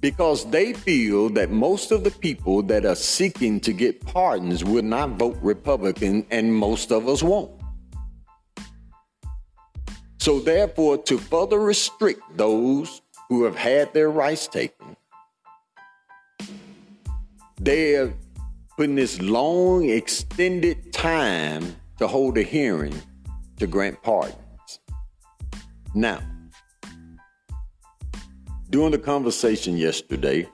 because 0.00 0.48
they 0.50 0.72
feel 0.72 1.28
that 1.30 1.50
most 1.50 1.90
of 1.90 2.04
the 2.04 2.10
people 2.10 2.62
that 2.62 2.86
are 2.86 2.94
seeking 2.94 3.60
to 3.60 3.72
get 3.72 4.04
pardons 4.04 4.64
will 4.64 4.82
not 4.82 5.10
vote 5.10 5.38
Republican, 5.42 6.26
and 6.30 6.54
most 6.54 6.90
of 6.90 7.06
us 7.06 7.22
won't. 7.22 7.52
So, 10.18 10.40
therefore, 10.40 10.98
to 11.04 11.18
further 11.18 11.58
restrict 11.58 12.20
those 12.36 13.02
who 13.28 13.44
have 13.44 13.56
had 13.56 13.92
their 13.94 14.10
rights 14.10 14.46
taken, 14.48 14.96
they're 17.56 18.12
putting 18.76 18.96
this 18.96 19.20
long, 19.20 19.88
extended 19.88 20.92
time 20.92 21.76
to 21.98 22.06
hold 22.06 22.38
a 22.38 22.42
hearing 22.42 22.94
to 23.58 23.66
grant 23.66 24.02
pardons. 24.02 24.80
Now, 25.94 26.20
during 28.70 28.92
the 28.92 28.98
conversation 28.98 29.76
yesterday, 29.76 30.48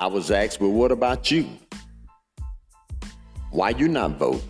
I 0.00 0.06
was 0.06 0.30
asked, 0.30 0.60
well, 0.60 0.72
what 0.72 0.90
about 0.90 1.30
you? 1.30 1.48
Why 3.50 3.70
you 3.70 3.88
not 3.88 4.12
vote? 4.12 4.42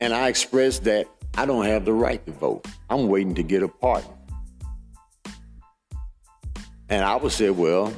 And 0.00 0.14
I 0.14 0.28
expressed 0.28 0.84
that 0.84 1.08
I 1.36 1.46
don't 1.46 1.64
have 1.64 1.84
the 1.84 1.92
right 1.92 2.24
to 2.26 2.32
vote. 2.32 2.66
I'm 2.88 3.08
waiting 3.08 3.34
to 3.34 3.42
get 3.42 3.62
a 3.62 3.68
pardon. 3.68 4.10
And 6.88 7.04
I 7.04 7.16
would 7.16 7.32
say, 7.32 7.50
well, 7.50 7.92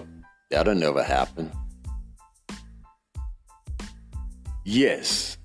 that'll 0.50 0.74
never 0.74 1.02
happen. 1.02 1.52
Yes, 4.64 5.36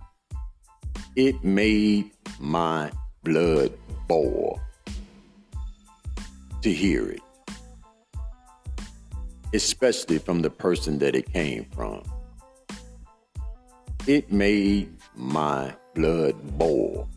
it 1.15 1.43
made 1.43 2.11
my 2.39 2.91
blood 3.23 3.73
boil 4.07 4.61
to 6.63 6.71
hear 6.71 7.09
it, 7.09 7.21
especially 9.53 10.17
from 10.17 10.41
the 10.41 10.49
person 10.49 10.97
that 10.99 11.13
it 11.13 11.31
came 11.31 11.65
from. 11.75 12.01
It 14.07 14.31
made 14.31 14.89
my 15.13 15.75
blood 15.93 16.35
boil. 16.57 17.09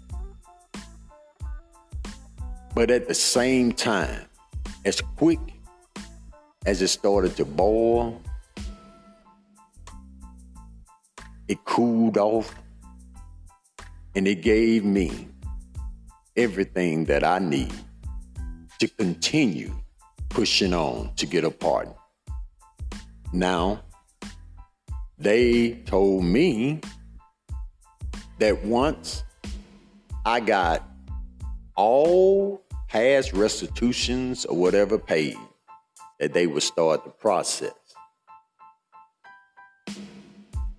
But 2.75 2.91
at 2.91 3.07
the 3.07 3.15
same 3.15 3.71
time, 3.71 4.27
as 4.85 5.01
quick 5.01 5.39
as 6.67 6.83
it 6.83 6.89
started 6.89 7.37
to 7.37 7.45
boil, 7.45 8.21
it 11.47 11.65
cooled 11.65 12.19
off 12.19 12.53
and 14.17 14.27
it 14.27 14.43
gave 14.43 14.85
me 14.85 15.29
everything 16.37 17.05
that 17.05 17.23
I 17.23 17.39
need 17.39 17.86
to 18.79 18.89
continue 18.89 19.75
pushing 20.29 20.75
on 20.75 21.15
to 21.17 21.27
get 21.27 21.45
a 21.45 21.51
pardon. 21.51 21.95
Now, 23.33 23.83
they 25.19 25.75
told 25.87 26.25
me 26.25 26.81
that 28.39 28.65
once 28.65 29.25
I 30.25 30.41
got 30.41 30.87
all 31.75 32.63
past 32.89 33.33
restitutions 33.33 34.45
or 34.45 34.57
whatever 34.57 34.99
paid, 34.99 35.37
that 36.19 36.33
they 36.33 36.47
would 36.47 36.63
start 36.63 37.05
the 37.05 37.11
process. 37.11 37.73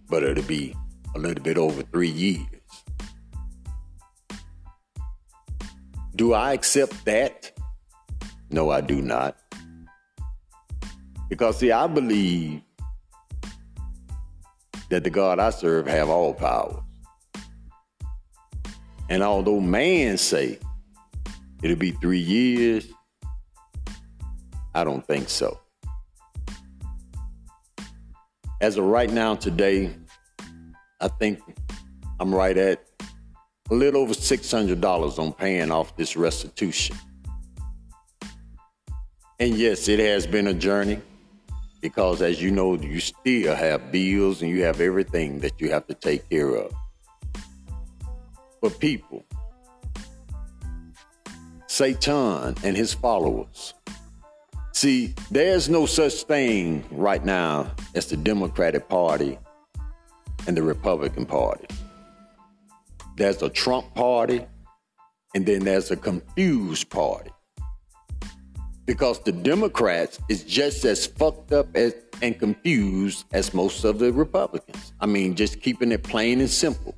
But 0.10 0.23
it'll 0.23 0.43
be 0.43 0.75
a 1.15 1.19
little 1.19 1.43
bit 1.43 1.57
over 1.57 1.81
three 1.83 2.10
years. 2.10 2.47
Do 6.15 6.33
I 6.33 6.53
accept 6.53 7.05
that? 7.05 7.51
No, 8.49 8.69
I 8.69 8.81
do 8.81 9.01
not. 9.01 9.38
Because 11.29 11.57
see, 11.57 11.71
I 11.71 11.88
believe 11.88 12.62
that 14.89 15.03
the 15.03 15.10
God 15.10 15.39
I 15.39 15.49
serve 15.49 15.88
have 15.88 16.10
all 16.10 16.33
powers. 16.33 16.81
And 19.10 19.23
although 19.23 19.60
man 19.60 20.17
say 20.17 20.60
it'll 21.62 21.77
be 21.77 21.91
three 21.91 22.19
years, 22.19 22.88
I 24.73 24.83
don't 24.83 25.05
think 25.05 25.29
so. 25.29 25.60
As 28.60 28.77
of 28.77 28.86
right 28.86 29.12
now, 29.12 29.36
today, 29.36 29.95
I 30.99 31.07
think 31.07 31.39
I'm 32.19 32.33
right 32.33 32.57
at 32.57 32.83
a 33.69 33.73
little 33.73 34.01
over 34.01 34.13
$600 34.13 35.19
on 35.19 35.33
paying 35.33 35.71
off 35.71 35.95
this 35.95 36.17
restitution. 36.17 36.95
And 39.39 39.54
yes, 39.54 39.88
it 39.88 40.00
has 40.00 40.26
been 40.26 40.47
a 40.47 40.54
journey 40.54 41.00
because, 41.80 42.23
as 42.23 42.41
you 42.41 42.50
know, 42.50 42.76
you 42.76 43.00
still 43.00 43.56
have 43.56 43.91
bills 43.91 44.41
and 44.41 44.50
you 44.50 44.63
have 44.63 44.82
everything 44.82 45.39
that 45.41 45.62
you 45.62 45.69
have 45.69 45.86
to 45.88 45.93
take 45.93 46.28
care 46.28 46.56
of. 46.56 46.73
But 48.62 48.80
people, 48.80 49.23
Satan 51.67 52.56
and 52.63 52.76
his 52.76 52.95
followers, 52.95 53.76
see, 54.73 55.13
there's 55.30 55.69
no 55.69 55.86
such 55.86 56.23
thing 56.23 56.84
right 56.89 57.23
now 57.23 57.71
as 57.93 58.08
the 58.08 58.17
Democratic 58.17 58.89
Party 58.89 59.38
and 60.47 60.58
the 60.58 60.63
Republican 60.63 61.28
Party. 61.28 61.67
There's 63.17 63.43
a 63.43 63.50
Trump 63.50 63.93
party, 63.93 64.43
and 65.36 65.45
then 65.45 65.63
there's 65.63 65.91
a 65.91 65.95
confused 65.95 66.89
party 66.89 67.30
because 68.88 69.19
the 69.19 69.34
Democrats 69.34 70.17
is 70.30 70.43
just 70.43 70.86
as 70.86 71.06
fucked 71.06 71.52
up 71.52 71.67
as, 71.76 71.93
and 72.21 72.39
confused 72.39 73.26
as 73.34 73.54
most 73.54 73.84
of 73.84 74.00
the 74.00 74.12
Republicans. 74.12 74.93
I 75.00 75.06
mean, 75.06 75.36
just 75.36 75.62
keeping 75.62 75.91
it 75.91 76.02
plain 76.02 76.39
and 76.39 76.50
simple. 76.50 76.95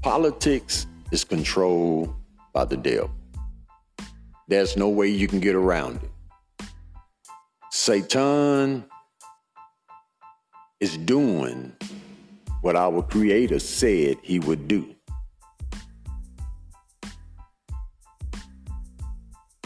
Politics 0.00 0.86
is 1.12 1.24
controlled 1.24 2.14
by 2.54 2.64
the 2.64 2.76
devil. 2.76 3.10
There's 4.48 4.76
no 4.76 4.88
way 4.88 5.08
you 5.08 5.28
can 5.28 5.38
get 5.38 5.54
around 5.54 6.00
it. 6.02 6.66
Satan 7.70 8.84
is 10.80 10.96
doing 10.96 11.76
what 12.62 12.76
our 12.76 13.02
Creator 13.02 13.58
said 13.58 14.16
he 14.22 14.38
would 14.38 14.66
do. 14.68 14.94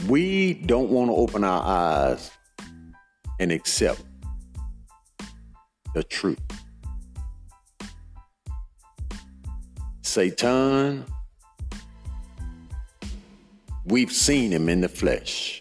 We 0.08 0.54
don't 0.54 0.90
want 0.90 1.10
to 1.10 1.14
open 1.14 1.44
our 1.44 1.62
eyes 1.62 2.30
and 3.38 3.52
accept 3.52 4.02
the 5.94 6.02
truth. 6.02 6.40
Satan, 10.00 11.04
we've 13.84 14.12
seen 14.12 14.50
him 14.52 14.68
in 14.68 14.80
the 14.80 14.88
flesh. 14.88 15.60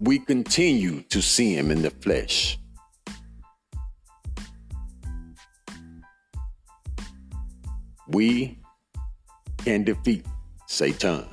We 0.00 0.18
continue 0.18 1.02
to 1.10 1.20
see 1.20 1.54
him 1.54 1.70
in 1.70 1.82
the 1.82 1.90
flesh. 1.90 2.58
We 8.08 8.58
can 9.58 9.84
defeat 9.84 10.24
Satan. 10.66 11.26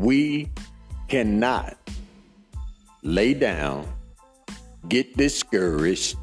We 0.00 0.50
cannot 1.08 1.76
lay 3.02 3.34
down, 3.34 3.86
get 4.88 5.14
discouraged, 5.14 6.16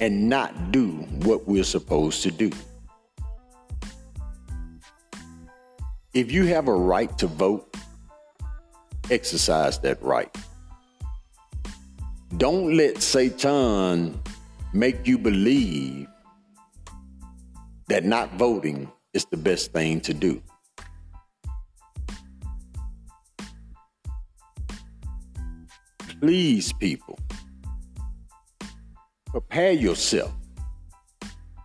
and 0.00 0.28
not 0.28 0.72
do 0.72 0.88
what 1.22 1.46
we're 1.46 1.62
supposed 1.62 2.24
to 2.24 2.32
do. 2.32 2.50
If 6.12 6.32
you 6.32 6.46
have 6.46 6.66
a 6.66 6.74
right 6.74 7.16
to 7.18 7.28
vote, 7.28 7.76
exercise 9.12 9.78
that 9.78 10.02
right. 10.02 10.36
Don't 12.36 12.76
let 12.76 13.00
Satan 13.00 14.20
make 14.74 15.06
you 15.06 15.18
believe 15.18 16.08
that 17.86 18.04
not 18.04 18.34
voting 18.34 18.90
is 19.14 19.24
the 19.26 19.36
best 19.36 19.72
thing 19.72 20.00
to 20.00 20.12
do. 20.12 20.42
Please, 26.22 26.72
people, 26.74 27.18
prepare 29.26 29.72
yourself. 29.72 30.30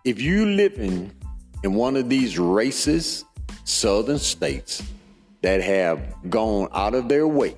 If 0.04 0.20
you 0.20 0.46
living 0.46 1.12
in 1.62 1.74
one 1.74 1.94
of 1.94 2.08
these 2.08 2.38
racist 2.38 3.22
southern 3.62 4.18
states 4.18 4.82
that 5.42 5.60
have 5.62 6.00
gone 6.28 6.68
out 6.72 6.96
of 6.96 7.08
their 7.08 7.28
way 7.28 7.54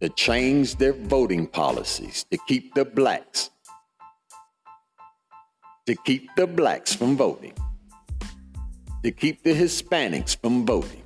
to 0.00 0.08
change 0.08 0.74
their 0.74 0.94
voting 0.94 1.46
policies 1.46 2.26
to 2.32 2.38
keep 2.48 2.74
the 2.74 2.84
blacks 2.84 3.50
to 5.86 5.94
keep 5.94 6.28
the 6.34 6.48
blacks 6.48 6.92
from 6.92 7.16
voting, 7.16 7.54
to 9.04 9.12
keep 9.12 9.44
the 9.44 9.54
Hispanics 9.54 10.36
from 10.40 10.66
voting, 10.66 11.04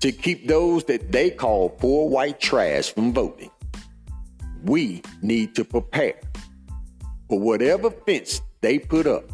to 0.00 0.12
keep 0.12 0.46
those 0.46 0.84
that 0.84 1.10
they 1.10 1.30
call 1.30 1.70
poor 1.70 2.10
white 2.10 2.38
trash 2.38 2.92
from 2.92 3.14
voting 3.14 3.50
we 4.66 5.02
need 5.22 5.54
to 5.54 5.64
prepare 5.64 6.20
for 7.28 7.38
whatever 7.38 7.90
fence 7.90 8.42
they 8.60 8.78
put 8.78 9.06
up. 9.06 9.24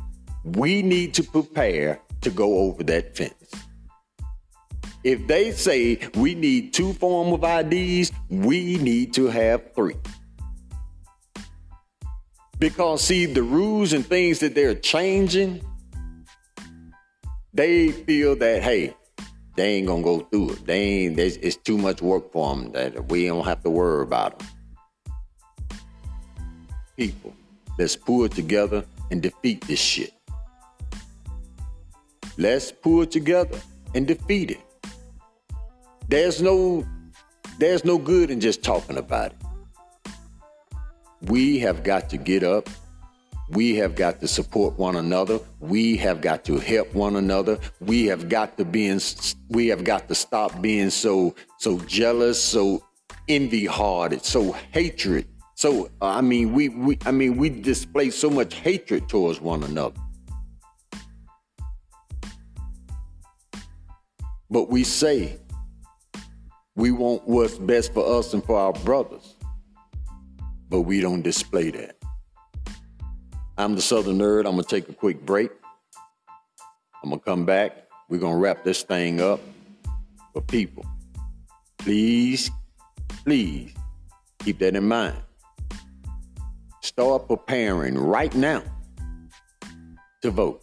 We 0.45 0.83
need 0.83 1.15
to 1.15 1.23
prepare 1.23 2.01
to 2.21 2.31
go 2.31 2.59
over 2.59 2.83
that 2.85 3.17
fence. 3.17 3.35
If 5.05 5.27
they 5.27 5.51
say 5.51 5.99
we 6.15 6.35
need 6.35 6.73
two 6.73 6.93
form 6.93 7.33
of 7.33 7.43
IDs, 7.43 8.13
we 8.29 8.77
need 8.77 9.15
to 9.15 9.27
have 9.27 9.75
three. 9.75 9.97
Because 12.59 13.03
see, 13.03 13.27
the 13.27 13.43
rules 13.43 13.93
and 13.93 14.07
things 14.07 14.39
that 14.41 14.55
they're 14.55 14.77
changing, 14.77 15.61
they 17.53 17.91
feel 17.91 18.37
that 18.37 18.63
hey, 18.63 18.95
they 19.57 19.75
ain't 19.75 19.89
gonna 19.89 20.03
go 20.03 20.21
through 20.21 20.51
it. 20.51 20.67
They 20.67 20.81
ain't. 20.81 21.19
It's 21.19 21.57
too 21.57 21.77
much 21.77 22.01
work 22.01 22.31
for 22.31 22.55
them. 22.55 22.71
That 22.73 23.09
we 23.09 23.27
don't 23.27 23.45
have 23.45 23.63
to 23.65 23.71
worry 23.71 24.05
about 24.05 24.39
them 24.39 24.49
people. 27.03 27.35
Let's 27.79 27.97
pull 27.97 28.29
together 28.29 28.85
and 29.11 29.21
defeat 29.21 29.61
this 29.63 29.81
shit. 29.81 30.13
Let's 32.39 32.71
pull 32.71 33.07
together 33.07 33.59
and 33.95 34.07
defeat 34.07 34.53
it. 34.53 34.61
There's 36.09 36.41
no 36.41 36.87
there's 37.59 37.85
no 37.85 37.99
good 37.99 38.31
in 38.31 38.41
just 38.41 38.63
talking 38.63 38.99
about 38.99 39.33
it. 39.33 39.39
We 41.23 41.59
have 41.61 41.83
got 41.83 42.09
to 42.11 42.17
get 42.17 42.43
up. 42.43 42.69
We 43.51 43.77
have 43.77 43.95
got 43.97 44.21
to 44.21 44.29
support 44.29 44.79
one 44.79 44.97
another. 44.97 45.41
We 45.61 45.97
have 45.99 46.21
got 46.21 46.45
to 46.45 46.59
help 46.59 46.95
one 46.95 47.17
another. 47.17 47.59
We 47.81 48.07
have 48.07 48.29
got 48.29 48.57
to 48.59 48.65
be 48.65 48.87
in, 48.87 49.01
we 49.49 49.67
have 49.69 49.85
got 49.85 50.09
to 50.09 50.15
stop 50.15 50.63
being 50.63 50.91
so 50.91 51.35
so 51.59 51.79
jealous, 51.81 52.41
so 52.41 52.85
envy 53.29 53.67
hearted, 53.67 54.25
so 54.25 54.53
hatred 54.73 55.27
so 55.63 55.89
uh, 56.01 56.07
I 56.07 56.23
mean, 56.23 56.53
we, 56.53 56.71
we 56.71 56.99
I 57.07 57.13
mean, 57.13 57.37
we 57.37 57.49
display 57.49 58.11
so 58.11 58.29
much 58.29 58.55
hatred 58.55 59.09
towards 59.09 59.41
one 59.41 59.63
another. 59.63 60.01
But 64.51 64.69
we 64.71 64.83
say 64.83 65.39
we 66.75 66.91
want 66.91 67.29
what's 67.29 67.59
best 67.59 67.95
for 67.95 68.19
us 68.19 68.35
and 68.35 68.45
for 68.45 68.59
our 68.59 68.73
brothers, 68.73 69.37
but 70.69 70.81
we 70.81 71.01
don't 71.01 71.23
display 71.23 71.71
that. 71.71 71.97
I'm 73.57 73.77
the 73.77 73.83
Southern 73.83 74.19
Nerd. 74.19 74.41
I'm 74.41 74.57
gonna 74.57 74.65
take 74.65 74.89
a 74.89 74.95
quick 74.95 75.25
break. 75.25 75.53
I'm 77.05 77.11
gonna 77.11 77.21
come 77.21 77.47
back. 77.47 77.87
We're 78.09 78.19
gonna 78.19 78.37
wrap 78.37 78.65
this 78.65 78.83
thing 78.83 79.21
up. 79.21 79.39
For 80.33 80.43
people, 80.43 80.85
please, 81.79 82.51
please 83.25 83.73
keep 84.41 84.59
that 84.59 84.75
in 84.75 84.89
mind. 84.89 85.23
Start 86.93 87.27
preparing 87.27 87.97
right 87.97 88.35
now 88.35 88.63
to 90.21 90.31
vote. 90.31 90.63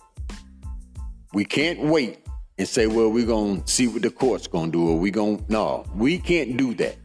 We 1.34 1.44
can't 1.44 1.80
wait 1.80 2.26
and 2.60 2.68
say, 2.68 2.86
well, 2.86 3.10
we're 3.10 3.26
going 3.26 3.63
to 3.63 3.72
see 3.72 3.88
what 3.88 4.04
the 4.04 4.12
court's 4.12 4.48
going 4.48 4.72
to 4.72 4.78
do, 4.78 4.89
or 4.89 5.00
we 5.00 5.10
going 5.10 5.44
to, 5.44 5.52
no, 5.52 5.86
we 5.96 6.20
can't 6.20 6.56
do 6.56 6.76
that. 6.76 6.98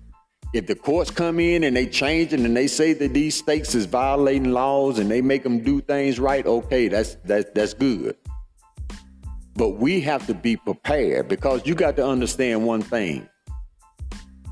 If 0.53 0.67
the 0.67 0.75
courts 0.75 1.11
come 1.11 1.41
in 1.41 1.65
and 1.65 1.75
they 1.75 1.87
change 1.87 2.33
it 2.33 2.41
and 2.41 2.57
they 2.57 2.67
say 2.67 2.93
that 2.93 3.15
these 3.15 3.35
states 3.35 3.75
is 3.75 3.87
violating 3.87 4.53
laws 4.53 4.99
and 4.99 5.11
they 5.11 5.23
make 5.23 5.43
them 5.43 5.61
do 5.61 5.81
things 5.81 6.21
right, 6.21 6.47
okay, 6.47 6.89
that's, 6.89 7.17
that's, 7.25 7.51
that's 7.55 7.75
good. 7.75 8.17
But 9.55 9.71
we 9.71 10.01
have 10.03 10.27
to 10.27 10.35
be 10.35 10.57
prepared 10.57 11.29
because 11.29 11.67
you 11.67 11.75
got 11.75 11.97
to 11.97 12.07
understand 12.07 12.67
one 12.67 12.83
thing. 12.83 13.29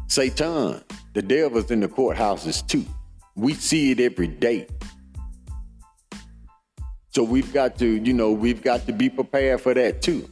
Satan, 0.08 0.82
the 1.12 1.22
devil's 1.22 1.70
in 1.70 1.80
the 1.80 1.88
courthouses 1.88 2.66
too. 2.66 2.86
We 3.34 3.54
see 3.54 3.90
it 3.90 4.00
every 4.00 4.28
day. 4.28 4.66
So 7.10 7.22
we've 7.22 7.52
got 7.52 7.78
to, 7.78 7.86
you 7.86 8.12
know, 8.12 8.32
we've 8.32 8.62
got 8.62 8.86
to 8.86 8.92
be 8.92 9.10
prepared 9.10 9.60
for 9.60 9.74
that 9.74 10.02
too. 10.02 10.28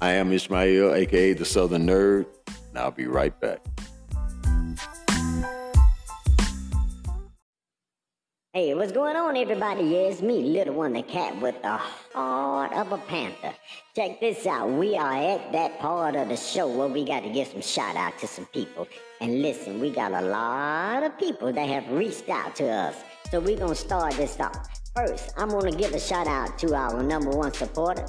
I 0.00 0.12
am 0.12 0.32
Ishmael, 0.32 0.94
aka 0.94 1.32
the 1.32 1.44
Southern 1.44 1.86
Nerd, 1.86 2.26
and 2.68 2.78
I'll 2.78 2.90
be 2.90 3.06
right 3.06 3.38
back. 3.40 3.60
Hey, 8.56 8.72
what's 8.72 8.92
going 8.92 9.16
on, 9.16 9.36
everybody? 9.36 9.82
Yeah, 9.82 10.10
it's 10.10 10.22
me, 10.22 10.40
Little 10.40 10.74
One 10.74 10.92
the 10.92 11.02
Cat, 11.02 11.40
with 11.40 11.60
the 11.60 11.76
heart 11.76 12.72
of 12.72 12.92
a 12.92 12.98
panther. 12.98 13.52
Check 13.96 14.20
this 14.20 14.46
out. 14.46 14.70
We 14.70 14.96
are 14.96 15.12
at 15.12 15.50
that 15.50 15.80
part 15.80 16.14
of 16.14 16.28
the 16.28 16.36
show 16.36 16.68
where 16.68 16.86
we 16.86 17.04
got 17.04 17.24
to 17.24 17.30
give 17.30 17.48
some 17.48 17.62
shout 17.62 17.96
out 17.96 18.16
to 18.20 18.28
some 18.28 18.46
people. 18.46 18.86
And 19.20 19.42
listen, 19.42 19.80
we 19.80 19.90
got 19.90 20.12
a 20.12 20.20
lot 20.20 21.02
of 21.02 21.18
people 21.18 21.52
that 21.52 21.68
have 21.68 21.90
reached 21.90 22.28
out 22.28 22.54
to 22.54 22.68
us. 22.68 22.94
So 23.28 23.40
we're 23.40 23.56
going 23.56 23.70
to 23.70 23.74
start 23.74 24.12
this 24.12 24.38
off. 24.38 24.68
First, 24.94 25.32
I'm 25.36 25.48
going 25.48 25.72
to 25.72 25.76
give 25.76 25.92
a 25.92 25.98
shout 25.98 26.28
out 26.28 26.56
to 26.60 26.76
our 26.76 27.02
number 27.02 27.30
one 27.30 27.52
supporter, 27.52 28.06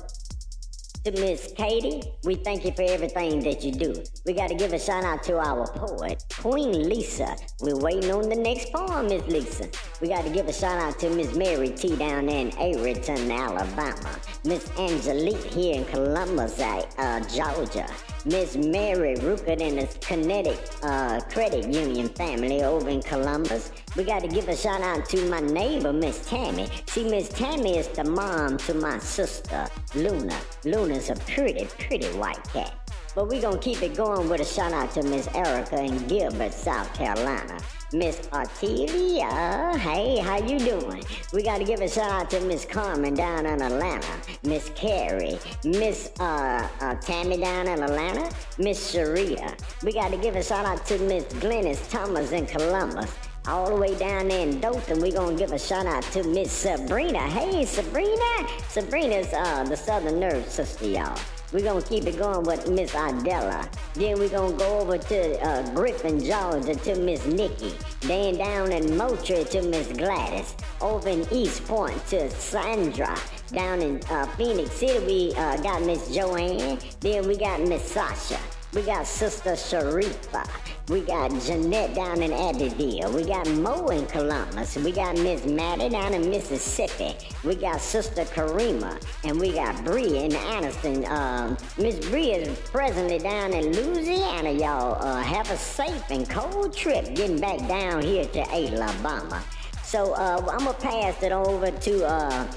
to 1.05 1.11
Miss 1.21 1.53
Katie, 1.55 2.01
we 2.23 2.33
thank 2.33 2.65
you 2.65 2.71
for 2.71 2.81
everything 2.81 3.39
that 3.41 3.63
you 3.63 3.71
do. 3.71 3.93
We 4.25 4.33
got 4.33 4.49
to 4.49 4.55
give 4.55 4.73
a 4.73 4.79
shout 4.79 5.03
out 5.03 5.21
to 5.25 5.37
our 5.37 5.67
poet, 5.67 6.23
Queen 6.33 6.89
Lisa. 6.89 7.35
We're 7.61 7.77
waiting 7.77 8.09
on 8.09 8.27
the 8.27 8.35
next 8.35 8.73
poem, 8.73 9.05
Miss 9.05 9.23
Lisa. 9.27 9.69
We 10.01 10.07
got 10.07 10.23
to 10.23 10.31
give 10.31 10.47
a 10.47 10.53
shout 10.53 10.81
out 10.81 10.97
to 11.01 11.11
Miss 11.11 11.35
Mary 11.35 11.69
T 11.69 11.95
down 11.95 12.27
in 12.27 12.51
Ayrton, 12.57 13.31
Alabama. 13.31 14.19
Miss 14.45 14.67
Angelique 14.79 15.43
here 15.43 15.75
in 15.75 15.85
Columbus, 15.85 16.59
uh, 16.59 17.19
Georgia. 17.31 17.85
Miss 18.25 18.57
Mary 18.57 19.15
Rupert 19.17 19.61
and 19.61 19.77
the 19.77 19.85
Kinetic 19.99 20.59
uh, 20.81 21.19
Credit 21.29 21.71
Union 21.71 22.09
family 22.09 22.63
over 22.63 22.89
in 22.89 23.03
Columbus. 23.03 23.71
We 23.95 24.03
got 24.03 24.23
to 24.23 24.27
give 24.27 24.49
a 24.49 24.55
shout 24.55 24.81
out 24.81 25.07
to 25.09 25.29
my 25.29 25.41
neighbor, 25.41 25.93
Miss 25.93 26.27
Tammy. 26.27 26.67
See, 26.87 27.07
Miss 27.07 27.29
Tammy 27.29 27.77
is 27.77 27.87
the 27.89 28.03
mom 28.03 28.57
to 28.57 28.73
my 28.73 28.97
sister, 28.97 29.67
Luna. 29.93 30.39
Luna's 30.63 31.11
a 31.11 31.15
pretty, 31.15 31.65
pretty 31.77 32.07
white 32.17 32.43
cat. 32.45 32.84
But 33.15 33.29
we 33.29 33.39
gonna 33.39 33.57
keep 33.57 33.81
it 33.81 33.95
going 33.95 34.27
with 34.27 34.41
a 34.41 34.45
shout 34.45 34.73
out 34.73 34.91
to 34.91 35.03
Miss 35.03 35.27
Erica 35.33 35.81
in 35.81 36.05
Gilbert, 36.07 36.53
South 36.53 36.93
Carolina. 36.93 37.57
Miss 37.93 38.17
Artelia, 38.33 39.77
hey, 39.77 40.17
how 40.17 40.37
you 40.37 40.59
doing? 40.59 41.01
We 41.31 41.43
got 41.43 41.59
to 41.59 41.63
give 41.63 41.79
a 41.79 41.87
shout 41.87 42.11
out 42.11 42.29
to 42.31 42.41
Miss 42.41 42.65
Carmen 42.65 43.13
down 43.13 43.45
in 43.45 43.61
Atlanta, 43.61 44.19
Miss 44.43 44.69
Carrie, 44.75 45.39
Miss 45.63 46.11
uh, 46.19 46.67
uh, 46.81 46.95
Tammy 46.95 47.37
down 47.37 47.69
in 47.69 47.81
Atlanta, 47.81 48.29
Miss 48.57 48.91
Sharia. 48.91 49.55
We 49.81 49.93
got 49.93 50.11
to 50.11 50.17
give 50.17 50.35
a 50.35 50.43
shout 50.43 50.65
out 50.65 50.85
to 50.87 50.97
Miss 50.99 51.23
Glennis 51.35 51.89
Thomas 51.89 52.33
in 52.33 52.45
Columbus. 52.47 53.09
All 53.47 53.69
the 53.69 53.75
way 53.75 53.95
down 53.97 54.27
there 54.27 54.45
in 54.45 54.59
Dothan, 54.59 54.99
we 54.99 55.11
gonna 55.11 55.37
give 55.37 55.53
a 55.53 55.59
shout 55.59 55.85
out 55.85 56.03
to 56.11 56.23
Miss 56.23 56.51
Sabrina. 56.51 57.19
Hey, 57.19 57.63
Sabrina! 57.63 58.49
Sabrina's 58.67 59.31
uh, 59.31 59.63
the 59.63 59.77
Southern 59.77 60.15
Nerd 60.15 60.45
sister, 60.49 60.87
y'all. 60.87 61.17
We're 61.51 61.63
going 61.63 61.81
to 61.81 61.87
keep 61.87 62.05
it 62.05 62.17
going 62.17 62.43
with 62.43 62.69
Miss 62.69 62.93
Adela. 62.93 63.69
Then 63.93 64.19
we're 64.19 64.29
going 64.29 64.53
to 64.53 64.57
go 64.57 64.79
over 64.79 64.97
to 64.97 65.41
uh, 65.41 65.73
Griffin, 65.73 66.23
Georgia 66.23 66.75
to 66.75 66.95
Miss 66.95 67.25
Nikki. 67.25 67.73
Then 68.01 68.37
down 68.37 68.71
in 68.71 68.97
Moultrie 68.97 69.45
to 69.45 69.61
Miss 69.61 69.87
Gladys. 69.89 70.55
Over 70.81 71.09
in 71.09 71.27
East 71.31 71.65
Point 71.65 72.05
to 72.07 72.29
Sandra. 72.31 73.17
Down 73.51 73.81
in 73.81 74.01
uh, 74.09 74.25
Phenix 74.37 74.71
City, 74.71 75.05
we 75.05 75.33
uh, 75.35 75.57
got 75.57 75.83
Miss 75.83 76.13
Joanne. 76.13 76.79
Then 76.99 77.27
we 77.27 77.37
got 77.37 77.61
Miss 77.61 77.83
Sasha. 77.83 78.39
We 78.73 78.81
got 78.81 79.07
Sister 79.07 79.51
Sharifa. 79.51 80.45
We 80.87 81.01
got 81.01 81.31
Jeanette 81.41 81.95
down 81.95 82.21
in 82.21 82.31
Abbeville. 82.31 83.11
We 83.11 83.25
got 83.25 83.47
Mo 83.49 83.87
in 83.87 84.05
Columbus. 84.05 84.75
We 84.75 84.91
got 84.91 85.17
Miss 85.17 85.43
Maddie 85.43 85.89
down 85.89 86.13
in 86.13 86.29
Mississippi. 86.29 87.15
We 87.43 87.55
got 87.55 87.81
Sister 87.81 88.23
Karima. 88.25 89.01
And 89.23 89.39
we 89.39 89.53
got 89.53 89.83
Bree 89.83 90.19
in 90.19 90.31
Anniston. 90.31 91.09
Um, 91.09 91.57
Miss 91.79 92.07
Bree 92.07 92.33
is 92.33 92.59
presently 92.69 93.17
down 93.17 93.53
in 93.53 93.73
Louisiana, 93.73 94.51
y'all. 94.51 95.03
Uh, 95.03 95.23
have 95.23 95.49
a 95.49 95.57
safe 95.57 96.03
and 96.11 96.29
cold 96.29 96.77
trip 96.77 97.15
getting 97.15 97.39
back 97.39 97.67
down 97.67 98.03
here 98.03 98.25
to 98.25 98.41
Alabama. 98.51 99.43
So 99.81 100.13
uh, 100.13 100.37
I'm 100.51 100.65
going 100.65 100.75
to 100.75 100.81
pass 100.81 101.23
it 101.23 101.31
over 101.31 101.71
to 101.71 102.05
uh, 102.05 102.47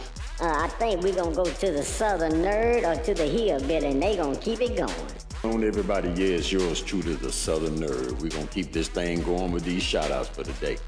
uh, 0.41 0.53
I 0.65 0.69
think 0.69 1.03
we're 1.03 1.17
gonna 1.17 1.35
go 1.35 1.45
to 1.45 1.73
the 1.73 1.83
Southern 1.83 2.31
Nerd 2.35 2.85
or 2.85 3.03
to 3.03 3.13
the 3.13 3.25
Hillbilly, 3.25 3.89
and 3.89 4.01
they 4.01 4.17
gonna 4.17 4.37
keep 4.37 4.61
it 4.61 4.77
going. 4.77 4.95
On 5.45 5.63
everybody, 5.63 6.09
yeah, 6.21 6.39
yours 6.39 6.83
truly, 6.83 7.15
the 7.15 7.31
Southern 7.31 7.77
Nerd. 7.77 8.21
We're 8.21 8.29
gonna 8.29 8.49
keep 8.49 8.73
this 8.73 8.89
thing 8.89 9.23
going 9.23 9.53
with 9.53 9.63
these 9.63 9.85
shout 9.85 10.11
outs 10.11 10.29
for 10.29 10.43
today. 10.43 10.79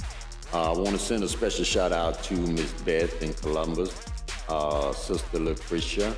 Uh, 0.52 0.72
I 0.72 0.76
want 0.76 0.90
to 0.90 0.98
send 0.98 1.22
a 1.22 1.28
special 1.28 1.64
shout 1.64 1.92
out 1.92 2.20
to 2.24 2.34
Miss 2.34 2.72
Beth 2.82 3.22
in 3.22 3.32
Columbus, 3.32 3.94
uh, 4.48 4.92
Sister 4.92 5.38
Lucretia, 5.38 6.16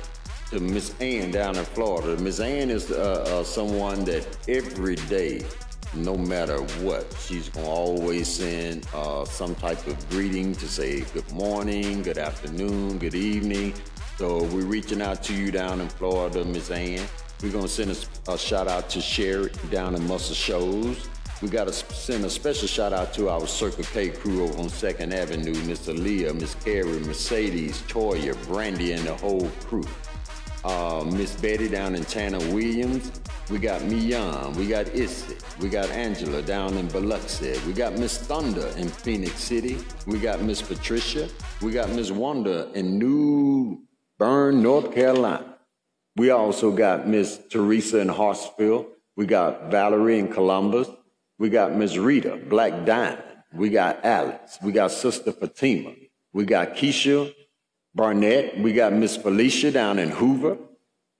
to 0.49 0.59
Miss 0.59 0.99
Ann 0.99 1.29
down 1.29 1.57
in 1.57 1.63
Florida. 1.63 2.19
Miss 2.23 2.39
Ann 2.39 2.71
is 2.71 2.89
uh, 2.89 3.23
uh 3.27 3.43
someone 3.43 4.03
that 4.05 4.25
every 4.47 4.95
day 4.95 5.45
no 5.93 6.17
matter 6.17 6.57
what. 6.81 7.05
She's 7.23 7.49
to 7.49 7.63
always 7.63 8.27
send 8.27 8.87
uh, 8.95 9.25
some 9.25 9.53
type 9.53 9.85
of 9.85 10.09
greeting 10.09 10.55
to 10.55 10.67
say 10.67 11.01
good 11.13 11.31
morning, 11.33 12.01
good 12.01 12.17
afternoon, 12.17 12.97
good 12.97 13.13
evening. 13.13 13.75
So 14.17 14.43
we're 14.45 14.65
reaching 14.65 15.03
out 15.03 15.21
to 15.23 15.35
you 15.35 15.51
down 15.51 15.81
in 15.81 15.87
Florida, 15.87 16.43
Miss 16.43 16.71
Ann. 16.71 17.07
We're 17.43 17.51
going 17.51 17.65
to 17.65 17.69
send 17.69 17.91
a, 17.91 18.31
a, 18.31 18.37
shout 18.37 18.69
out 18.69 18.89
to 18.91 19.01
Sherry 19.01 19.51
down 19.69 19.95
in 19.95 20.07
Muscle 20.07 20.33
Shoals. 20.33 21.09
We 21.41 21.49
got 21.49 21.65
to 21.65 21.73
send 21.73 22.23
a 22.23 22.29
special 22.29 22.69
shout 22.69 22.93
out 22.93 23.13
to 23.15 23.27
our 23.27 23.45
Circle 23.45 23.83
K 23.83 24.11
crew 24.11 24.45
over 24.45 24.59
on 24.59 24.67
2nd 24.67 25.11
Avenue, 25.11 25.53
Miss 25.65 25.85
Aaliyah, 25.87 26.39
Miss 26.39 26.55
Carrie, 26.55 27.01
Mercedes, 27.01 27.81
Toya, 27.81 28.41
Brandy, 28.47 28.93
and 28.93 29.05
the 29.05 29.13
whole 29.15 29.49
crew. 29.65 29.83
Uh, 30.63 31.03
Miss 31.05 31.35
Betty 31.35 31.67
down 31.67 31.95
in 31.95 32.05
Tanner 32.05 32.39
Williams, 32.53 33.11
we 33.49 33.59
got 33.59 33.83
Mian, 33.83 34.53
we 34.53 34.65
got 34.65 34.85
Issy, 34.85 35.35
we 35.59 35.67
got 35.67 35.89
Angela 35.89 36.41
down 36.41 36.77
in 36.77 36.87
Biloxi, 36.87 37.59
we 37.67 37.73
got 37.73 37.91
Miss 37.99 38.17
Thunder 38.17 38.67
in 38.77 38.87
Phenix 38.87 39.35
City, 39.35 39.77
we 40.07 40.17
got 40.17 40.41
Miss 40.41 40.61
Patricia, 40.61 41.27
we 41.61 41.73
got 41.73 41.89
Miss 41.89 42.09
Wanda 42.09 42.71
in 42.73 42.97
New 42.97 43.81
Bern, 44.17 44.63
North 44.63 44.93
Carolina. 44.93 45.52
We 46.15 46.29
also 46.29 46.71
got 46.71 47.07
Miss 47.07 47.39
Teresa 47.49 47.99
in 47.99 48.09
Hartsville, 48.09 48.87
we 49.15 49.25
got 49.25 49.71
Valerie 49.71 50.19
in 50.19 50.27
Columbus, 50.27 50.87
we 51.39 51.49
got 51.49 51.73
Miss 51.73 51.97
Rita, 51.97 52.39
Black 52.49 52.85
Diamond, 52.85 53.23
we 53.53 53.69
got 53.69 54.05
Alex, 54.05 54.59
we 54.61 54.71
got 54.71 54.91
Sister 54.91 55.31
Fatima, 55.31 55.93
we 56.33 56.45
got 56.45 56.75
Keisha 56.75 57.33
Barnett, 57.95 58.59
we 58.59 58.73
got 58.73 58.93
Miss 58.93 59.17
Felicia 59.17 59.71
down 59.71 59.99
in 59.99 60.09
Hoover, 60.09 60.57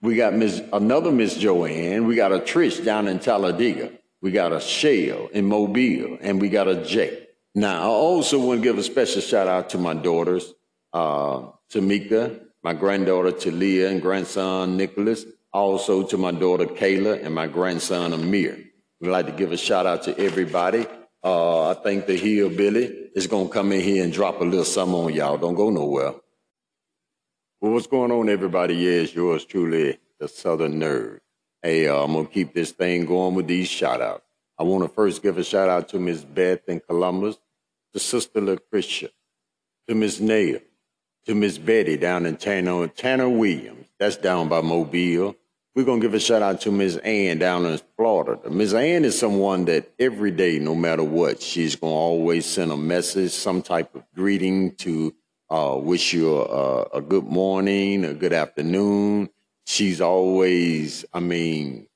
we 0.03 0.15
got 0.15 0.34
Miss 0.34 0.62
another 0.73 1.13
Miss 1.13 1.38
Joanne. 1.38 2.06
We 2.06 2.15
got 2.15 2.34
a 2.34 2.39
Trish 2.39 2.84
down 2.84 3.08
in 3.08 3.19
Talladega. 3.19 3.89
We 4.21 4.32
got 4.32 4.51
a 4.51 4.60
Shale 4.60 5.29
in 5.32 5.45
Mobile, 5.45 6.17
and 6.19 6.41
we 6.41 6.49
got 6.49 6.67
a 6.67 6.84
Jay. 6.84 7.25
Now, 7.56 7.84
I 7.84 7.86
also 7.86 8.38
want 8.38 8.62
to 8.62 8.63
give 8.63 8.77
a 8.77 8.84
special 8.84 9.21
shout 9.21 9.47
out 9.47 9.69
to 9.69 9.77
my 9.77 9.93
daughters, 9.93 10.53
uh, 10.91 11.51
Tamika, 11.71 12.38
my 12.63 12.73
granddaughter 12.73 13.32
Talia, 13.32 13.89
and 13.89 14.02
grandson 14.02 14.78
Nicholas. 14.78 15.26
Also 15.52 16.02
to 16.08 16.17
my 16.17 16.32
daughter 16.32 16.65
Kayla 16.65 17.23
and 17.23 17.36
my 17.36 17.45
grandson 17.45 18.13
Amir. 18.13 18.58
We'd 18.99 19.10
like 19.10 19.28
to 19.28 19.32
give 19.32 19.52
a 19.52 19.58
shout 19.58 19.86
out 19.86 20.04
to 20.04 20.17
everybody. 20.17 20.88
Uh, 21.23 21.69
I 21.69 21.73
think 21.76 22.08
the 22.08 22.15
hillbilly 22.15 22.86
is 23.13 23.28
gonna 23.28 23.49
come 23.49 23.71
in 23.71 23.82
here 23.82 24.04
and 24.04 24.12
drop 24.12 24.41
a 24.41 24.43
little 24.43 24.65
something 24.65 24.95
on 24.95 25.13
y'all. 25.13 25.38
Don't 25.38 25.54
go 25.54 25.69
nowhere. 25.69 26.15
Well, 27.63 27.71
what's 27.71 27.88
going 27.88 28.12
on, 28.12 28.28
everybody? 28.28 28.76
Yeah, 28.76 29.04
it's 29.04 29.15
yours 29.15 29.45
truly, 29.45 29.97
the 30.19 30.28
Southern 30.28 30.82
Nerd. 30.82 31.19
Hey, 31.62 31.88
uh, 31.88 31.95
I'm 31.95 32.12
going 32.12 32.28
to 32.28 32.34
keep 32.34 32.54
this 32.54 32.71
thing 32.71 33.06
going 33.06 33.36
with 33.36 33.47
these 33.47 33.69
shout 33.69 34.02
outs. 34.02 34.26
I 34.60 34.63
want 34.63 34.84
to 34.84 34.89
first 34.89 35.23
give 35.23 35.38
a 35.38 35.45
shout 35.45 35.69
out 35.69 35.88
to 35.89 35.99
Miss 35.99 36.26
Beth 36.26 36.67
in 36.67 36.82
Columbus, 36.82 37.38
to 37.93 37.99
Sister 37.99 38.41
Lucretia, 38.41 39.12
to 39.88 39.95
Miss 39.95 40.19
Naya, 40.19 40.60
to 41.26 41.36
Miss 41.36 41.58
Betty 41.58 41.98
down 41.98 42.26
in 42.26 42.38
Tanner, 42.38 42.88
Tanner 42.88 43.30
Williams, 43.30 43.88
that's 43.98 44.18
down 44.18 44.50
by 44.50 44.62
Mobile, 44.62 45.36
we're 45.76 45.86
going 45.86 46.00
to 46.02 46.06
give 46.06 46.14
a 46.14 46.20
shout 46.20 46.44
out 46.44 46.62
to 46.62 46.72
Miss 46.72 46.98
Ann 46.98 47.40
down 47.40 47.66
in 47.66 47.80
Florida. 47.98 48.50
Miss 48.50 48.74
Ann 48.74 49.06
is 49.06 49.18
someone 49.18 49.66
that 49.66 49.92
every 49.98 50.30
day, 50.30 50.60
no 50.60 50.76
matter 50.76 51.04
what, 51.04 51.42
she's 51.42 51.76
going 51.76 51.92
to 51.92 51.98
always 51.98 52.46
send 52.46 52.72
a 52.72 52.78
message, 52.78 53.32
some 53.32 53.62
type 53.62 53.96
of 53.96 54.04
greeting 54.14 54.76
to 54.76 55.16
uh, 55.50 55.76
wish 55.80 56.14
you 56.14 56.38
a, 56.42 56.84
a 56.94 57.02
good 57.02 57.26
morning, 57.26 58.06
a 58.06 58.14
good 58.14 58.34
afternoon. 58.34 59.30
She's 59.66 60.00
always, 60.00 61.06
I 61.12 61.20
mean, 61.22 61.88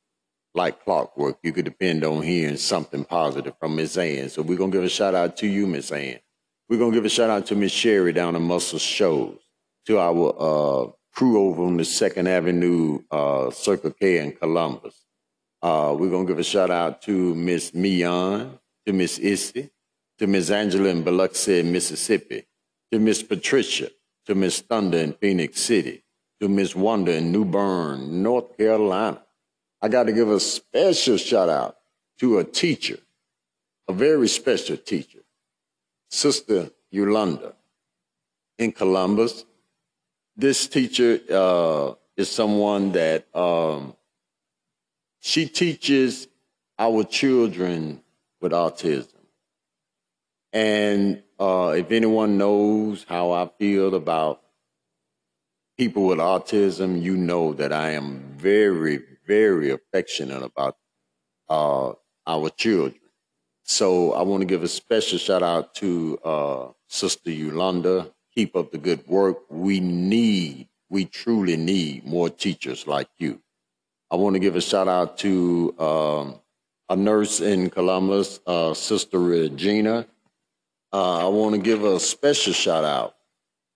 like 0.55 0.83
clockwork. 0.83 1.37
You 1.43 1.53
could 1.53 1.65
depend 1.65 2.03
on 2.03 2.23
hearing 2.23 2.57
something 2.57 3.05
positive 3.05 3.53
from 3.59 3.75
Miss 3.75 3.95
Ann. 3.95 4.29
So 4.29 4.41
we're 4.41 4.57
going 4.57 4.71
to 4.71 4.77
give 4.77 4.85
a 4.85 4.89
shout 4.89 5.13
out 5.13 5.37
to 5.37 5.47
you, 5.47 5.67
Miss 5.67 5.91
Ann. 5.91 6.19
We're 6.69 6.79
going 6.79 6.91
to 6.91 6.97
give 6.97 7.05
a 7.05 7.09
shout 7.09 7.29
out 7.29 7.45
to 7.47 7.55
Miss 7.55 7.71
Sherry 7.71 8.11
down 8.11 8.35
in 8.35 8.41
Muscle 8.41 8.79
Shoals, 8.79 9.39
to 9.85 9.99
our 9.99 10.35
uh, 10.37 10.91
crew 11.13 11.39
over 11.39 11.63
on 11.63 11.77
the 11.77 11.85
Second 11.85 12.27
Avenue 12.27 12.99
uh, 13.09 13.49
Circle 13.51 13.91
K 13.91 14.19
in 14.19 14.33
Columbus. 14.33 14.95
Uh, 15.61 15.95
we're 15.97 16.11
gonna 16.11 16.27
give 16.27 16.37
a 16.37 16.43
shout 16.43 16.69
out 16.69 17.01
to 17.01 17.33
Miss 17.33 17.71
Mion, 17.71 18.59
to 18.85 18.93
Miss 18.93 19.17
Issy, 19.17 19.71
to 20.19 20.27
Miss 20.27 20.51
Angela 20.51 20.89
in 20.89 21.03
Biloxi, 21.03 21.63
Mississippi, 21.63 22.45
to 22.91 22.99
Miss 22.99 23.23
Patricia, 23.23 23.89
to 24.27 24.35
Miss 24.35 24.61
Thunder 24.61 24.99
in 24.99 25.13
Phenix 25.13 25.59
City, 25.59 26.03
to 26.39 26.47
Miss 26.47 26.75
Wonder 26.75 27.13
in 27.13 27.31
New 27.31 27.45
Bern, 27.45 28.21
North 28.21 28.55
Carolina. 28.57 29.23
I 29.81 29.87
got 29.87 30.03
to 30.03 30.13
give 30.13 30.29
a 30.29 30.39
special 30.39 31.17
shout 31.17 31.49
out 31.49 31.77
to 32.19 32.37
a 32.37 32.43
teacher, 32.43 32.99
a 33.87 33.93
very 33.93 34.27
special 34.27 34.77
teacher, 34.77 35.21
Sister 36.09 36.71
Yolanda 36.89 37.53
in 38.57 38.71
Columbus, 38.71 39.45
this 40.35 40.67
teacher 40.67 41.19
uh, 41.29 41.93
is 42.15 42.29
someone 42.29 42.91
that 42.93 43.27
um, 43.35 43.95
she 45.19 45.47
teaches 45.47 46.27
our 46.79 47.03
children 47.03 48.01
with 48.39 48.51
autism. 48.51 49.13
And 50.53 51.23
uh, 51.39 51.75
if 51.77 51.91
anyone 51.91 52.37
knows 52.37 53.05
how 53.07 53.31
I 53.31 53.49
feel 53.59 53.93
about 53.95 54.41
people 55.77 56.05
with 56.05 56.19
autism, 56.19 57.01
you 57.01 57.17
know 57.17 57.53
that 57.53 57.71
I 57.71 57.91
am 57.91 58.33
very, 58.37 59.01
very 59.27 59.71
affectionate 59.71 60.43
about 60.43 60.77
uh, 61.49 61.93
our 62.25 62.49
children. 62.49 63.06
So 63.69 64.13
I 64.13 64.21
want 64.21 64.41
to 64.41 64.45
give 64.45 64.63
a 64.63 64.67
special 64.69 65.19
shout 65.19 65.43
out 65.43 65.75
to 65.75 66.17
uh, 66.23 66.67
Sister 66.87 67.29
Yolanda 67.29 68.09
keep 68.33 68.55
up 68.55 68.71
the 68.71 68.77
good 68.77 69.05
work. 69.07 69.39
We 69.49 69.81
need, 69.81 70.69
we 70.89 71.03
truly 71.03 71.57
need 71.57 72.05
more 72.05 72.29
teachers 72.29 72.87
like 72.87 73.09
you. 73.17 73.41
I 74.09 74.15
want 74.15 74.35
to 74.35 74.39
give 74.39 74.55
a 74.55 74.61
shout 74.61 74.87
out 74.87 75.17
to 75.17 75.75
um, 75.79 76.39
a 76.87 76.95
nurse 76.95 77.41
in 77.41 77.69
Columbus, 77.69 78.39
uh, 78.47 78.73
Sister 78.73 79.19
Regina. 79.19 80.07
Uh, 80.93 81.25
I 81.25 81.27
want 81.27 81.55
to 81.55 81.61
give 81.61 81.83
a 81.83 81.99
special 81.99 82.53
shout 82.53 82.85
out, 82.85 83.17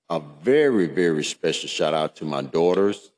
a 0.09 0.21
very, 0.41 0.87
very 0.87 1.25
special 1.25 1.67
shout 1.67 1.93
out 1.93 2.15
to 2.15 2.23
my 2.23 2.41
daughters, 2.41 3.11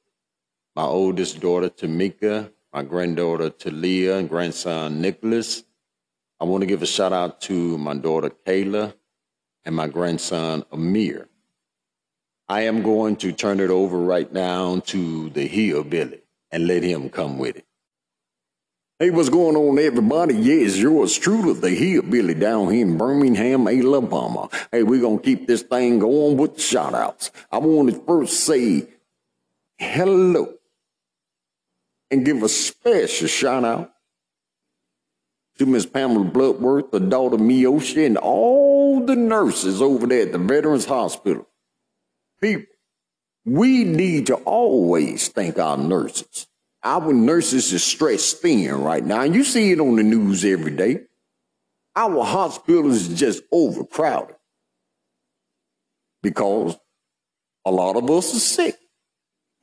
my 0.76 0.86
oldest 0.86 1.40
daughter, 1.40 1.70
Tamika, 1.70 2.52
my 2.74 2.82
granddaughter, 2.82 3.52
Talia, 3.52 4.18
and 4.18 4.28
grandson, 4.28 5.02
Nicholas. 5.02 5.66
I 6.44 6.46
want 6.46 6.62
to 6.62 6.68
give 6.68 6.82
a 6.82 6.86
shout 6.86 7.14
out 7.14 7.40
to 7.44 7.78
my 7.78 7.94
daughter, 7.94 8.30
Kayla, 8.30 8.94
and 9.64 9.74
my 9.74 9.88
grandson, 9.88 10.66
Amir. 10.74 11.30
I 12.50 12.64
am 12.64 12.84
going 12.84 13.16
to 13.24 13.32
turn 13.32 13.62
it 13.62 13.70
over 13.70 13.98
right 13.98 14.30
now 14.30 14.82
to 14.88 15.30
the 15.30 15.48
hillbilly 15.48 16.20
and 16.52 16.68
let 16.68 16.84
him 16.84 17.10
come 17.10 17.38
with 17.38 17.56
it. 17.56 17.66
Hey, 19.00 19.10
what's 19.10 19.30
going 19.30 19.56
on, 19.56 19.80
everybody? 19.80 20.36
Yes, 20.36 20.76
yours 20.76 21.18
truly, 21.18 21.54
the 21.54 21.70
hillbilly 21.70 22.34
down 22.34 22.74
here 22.74 22.86
in 22.88 22.98
Birmingham, 22.98 23.66
Alabama. 23.70 24.50
Hey, 24.70 24.84
we're 24.84 25.00
going 25.00 25.20
to 25.20 25.24
keep 25.24 25.48
this 25.48 25.62
thing 25.62 26.00
going 26.00 26.36
with 26.36 26.56
the 26.56 26.62
shout 26.62 26.94
outs. 26.94 27.32
I 27.54 27.60
want 27.60 27.90
to 27.90 28.02
first 28.02 28.42
say 28.42 28.90
hello 29.78 30.56
and 32.12 32.26
give 32.26 32.44
a 32.44 32.50
special 32.50 33.30
shout 33.30 33.64
out 33.64 33.93
to 35.58 35.66
Miss 35.66 35.86
Pamela 35.86 36.26
Bloodworth, 36.26 36.92
the 36.92 37.00
daughter 37.00 37.38
Miosha, 37.38 38.06
and 38.06 38.18
all 38.18 39.06
the 39.06 39.16
nurses 39.16 39.82
over 39.82 40.08
there 40.08 40.24
at 40.24 40.32
the 40.32 40.38
Veterans 40.38 40.86
Hospital 40.86 41.48
people, 42.44 42.74
we 43.46 43.84
need 43.84 44.28
to 44.28 44.36
always 44.36 45.30
thank 45.30 45.58
our 45.58 45.78
nurses. 45.78 46.48
Our 46.84 47.14
nurses 47.14 47.72
is 47.72 47.84
stressed 47.84 48.42
thin 48.42 48.82
right 48.82 49.04
now. 49.04 49.22
And 49.22 49.34
you 49.34 49.44
see 49.44 49.72
it 49.72 49.80
on 49.80 49.96
the 49.96 50.04
news 50.04 50.44
every 50.44 50.72
day. 50.72 51.02
Our 51.96 52.24
hospitals 52.24 53.08
is 53.08 53.20
just 53.20 53.44
overcrowded 53.52 54.36
because 56.22 56.78
a 57.66 57.72
lot 57.72 57.96
of 57.96 58.10
us 58.10 58.36
are 58.36 58.40
sick. 58.40 58.76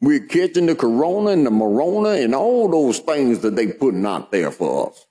We're 0.01 0.27
catching 0.27 0.67
the 0.67 0.75
corona 0.75 1.31
and 1.31 1.45
the 1.45 1.51
morona 1.51 2.25
and 2.25 2.35
all 2.35 2.69
those 2.71 3.01
things 3.01 3.41
that 3.41 3.57
they 3.57 3.67
putting 3.67 4.07
out 4.07 4.33
there 4.33 4.51
for 4.51 4.91
us. 4.91 5.07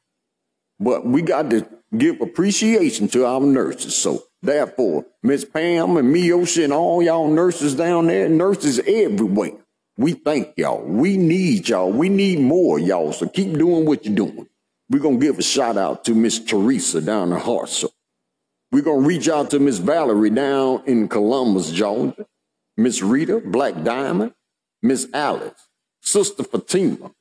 But 0.79 1.05
we 1.05 1.21
got 1.21 1.49
to 1.49 1.67
give 1.97 2.21
appreciation 2.21 3.07
to 3.09 3.25
our 3.25 3.41
nurses. 3.41 3.97
So 3.97 4.23
Therefore, 4.41 5.05
Miss 5.21 5.43
Pam 5.43 5.97
and 5.97 6.15
Miosha 6.15 6.63
and 6.63 6.73
all 6.73 7.03
y'all 7.03 7.29
nurses 7.29 7.75
down 7.75 8.07
there, 8.07 8.29
nurses 8.29 8.79
everywhere, 8.79 9.57
we 9.97 10.13
thank 10.13 10.53
y'all. 10.55 10.81
We 10.81 11.17
need 11.17 11.67
y'all. 11.67 11.91
We 11.91 12.07
need 12.07 12.39
more 12.39 12.79
y'all. 12.79 13.11
So 13.11 13.27
keep 13.27 13.57
doing 13.57 13.85
what 13.85 14.05
you're 14.05 14.15
doing. 14.15 14.47
We're 14.89 14.99
going 14.99 15.19
to 15.19 15.25
give 15.25 15.37
a 15.37 15.43
shout 15.43 15.77
out 15.77 16.05
to 16.05 16.15
Miss 16.15 16.39
Teresa 16.39 17.01
down 17.01 17.33
in 17.33 17.39
Hartselle. 17.39 17.91
We're 18.71 18.81
going 18.81 19.01
to 19.01 19.07
reach 19.07 19.27
out 19.27 19.51
to 19.51 19.59
Miss 19.59 19.77
Valerie 19.77 20.29
down 20.29 20.83
in 20.85 21.09
Columbus, 21.09 21.71
Georgia. 21.71 22.25
Miss 22.77 23.01
Rita, 23.01 23.41
Black 23.43 23.83
Diamond, 23.83 24.33
Miss 24.81 25.05
Alice, 25.13 25.67
Sister 26.01 26.43
Fatima, 26.43 27.11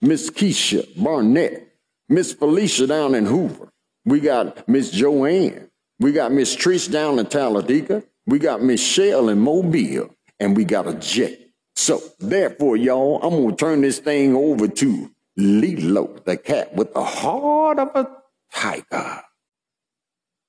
Miss 0.00 0.30
Keisha 0.30 0.86
Barnett, 1.02 1.69
Miss 2.10 2.34
Felicia 2.34 2.86
down 2.86 3.14
in 3.14 3.24
Hoover. 3.24 3.70
We 4.04 4.20
got 4.20 4.68
Miss 4.68 4.90
Joanne, 4.90 5.70
we 6.00 6.12
got 6.12 6.32
Miss 6.32 6.56
Trish 6.56 6.90
down 6.90 7.18
in 7.18 7.26
Talladega. 7.26 8.02
We 8.26 8.38
got 8.38 8.62
Miss 8.62 8.82
Shell 8.82 9.28
in 9.28 9.38
Mobile. 9.38 10.14
And 10.38 10.56
we 10.56 10.64
got 10.64 10.88
a 10.88 10.94
jet. 10.94 11.38
So, 11.76 12.00
therefore, 12.18 12.78
y'all, 12.78 13.20
I'm 13.22 13.34
going 13.34 13.50
to 13.50 13.56
turn 13.56 13.82
this 13.82 13.98
thing 13.98 14.34
over 14.34 14.66
to 14.66 15.10
Lilo, 15.36 16.18
the 16.24 16.38
cat 16.38 16.74
with 16.74 16.94
the 16.94 17.04
heart 17.04 17.78
of 17.78 17.90
a 17.94 18.08
tiger. 18.50 19.22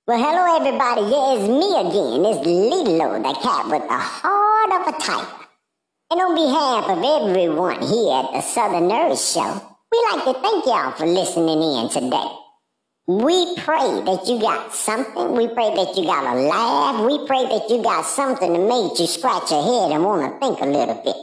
Well, 0.08 0.18
hello, 0.18 0.56
everybody. 0.56 1.02
Yeah, 1.02 1.36
it's 1.36 1.50
me 1.50 1.70
again. 1.80 2.26
It's 2.26 2.46
Lilo, 2.46 3.22
the 3.22 3.40
cat 3.40 3.66
with 3.68 3.88
the 3.90 3.98
heart 3.98 4.88
of 4.88 4.96
a 4.96 5.00
tiger. 5.00 5.48
And 6.12 6.22
on 6.22 6.36
behalf 6.36 6.86
of 6.90 7.04
everyone 7.04 7.82
here 7.82 8.14
at 8.14 8.32
the 8.32 8.42
Southern 8.42 8.84
Nerd 8.84 9.34
Show, 9.34 9.71
we 9.92 10.08
like 10.12 10.24
to 10.24 10.34
thank 10.42 10.66
y'all 10.66 10.92
for 10.92 11.06
listening 11.06 11.62
in 11.62 11.90
today. 11.90 12.32
We 13.08 13.56
pray 13.58 14.02
that 14.06 14.26
you 14.26 14.40
got 14.40 14.74
something. 14.74 15.34
We 15.34 15.48
pray 15.50 15.76
that 15.76 15.98
you 15.98 16.06
got 16.06 16.34
a 16.34 16.40
laugh. 16.40 17.06
We 17.06 17.28
pray 17.28 17.44
that 17.44 17.70
you 17.70 17.84
got 17.84 18.06
something 18.06 18.54
that 18.54 18.60
made 18.60 18.98
you 18.98 19.08
scratch 19.08 19.52
your 19.52 19.64
head 19.64 19.92
and 19.92 20.06
want 20.06 20.32
to 20.32 20.40
think 20.40 20.62
a 20.62 20.66
little 20.66 21.02
bit. 21.04 21.16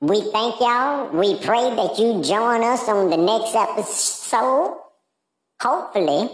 We 0.00 0.20
thank 0.32 0.58
y'all. 0.58 1.10
We 1.10 1.38
pray 1.38 1.76
that 1.76 1.96
you 1.96 2.22
join 2.24 2.64
us 2.64 2.88
on 2.88 3.08
the 3.08 3.16
next 3.16 3.54
episode. 3.54 4.78
Hopefully, 5.60 6.28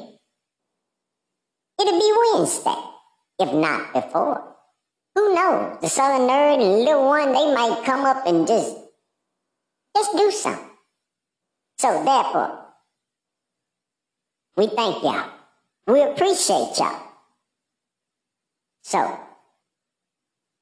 it'll 1.78 2.00
be 2.00 2.12
Wednesday, 2.32 2.82
if 3.40 3.52
not 3.52 3.92
before. 3.92 4.56
Who 5.16 5.34
knows? 5.34 5.80
The 5.82 5.88
Southern 5.88 6.28
Nerd 6.28 6.62
and 6.62 6.78
Little 6.78 7.04
One, 7.04 7.32
they 7.32 7.54
might 7.54 7.82
come 7.84 8.06
up 8.06 8.26
and 8.26 8.46
just, 8.46 8.74
just 9.94 10.12
do 10.16 10.30
something. 10.30 10.67
So 11.78 12.04
therefore, 12.04 12.58
we 14.56 14.66
thank 14.66 15.02
y'all. 15.02 15.30
We 15.86 16.02
appreciate 16.02 16.76
y'all. 16.76 17.02
So, 18.82 19.20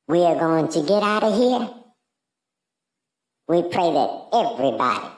we 0.08 0.20
are 0.20 0.36
going 0.38 0.68
to 0.68 0.82
get 0.82 1.02
out 1.02 1.22
of 1.22 1.34
here. 1.34 1.70
We 3.48 3.62
pray 3.62 3.92
that 3.92 4.28
everybody 4.32 5.08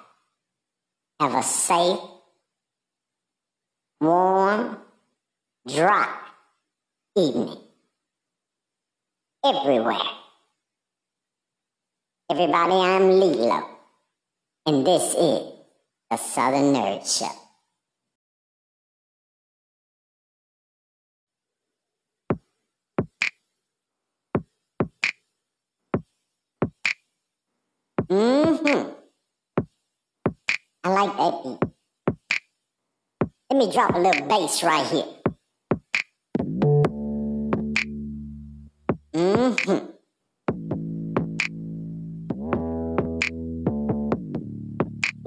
have 1.19 1.35
a 1.35 1.43
safe, 1.43 1.99
warm, 4.01 4.79
dry 5.67 6.15
evening. 7.17 7.57
Everywhere. 9.45 9.99
Everybody, 12.31 12.75
I'm 12.75 13.09
Lilo, 13.09 13.69
and 14.67 14.87
this 14.87 15.15
is 15.15 15.58
the 16.11 16.17
Southern 16.17 16.73
Show. 17.05 17.29
Mm-hmm. 28.09 28.91
I 30.85 30.89
like 30.89 31.17
that 31.19 31.43
beat. 31.45 31.59
Let 33.51 33.59
me 33.59 33.73
drop 33.73 33.95
a 33.95 33.99
little 33.99 34.27
bass 34.27 34.63
right 34.63 34.87
here. 34.87 35.05
Mm-hmm. 39.13 39.88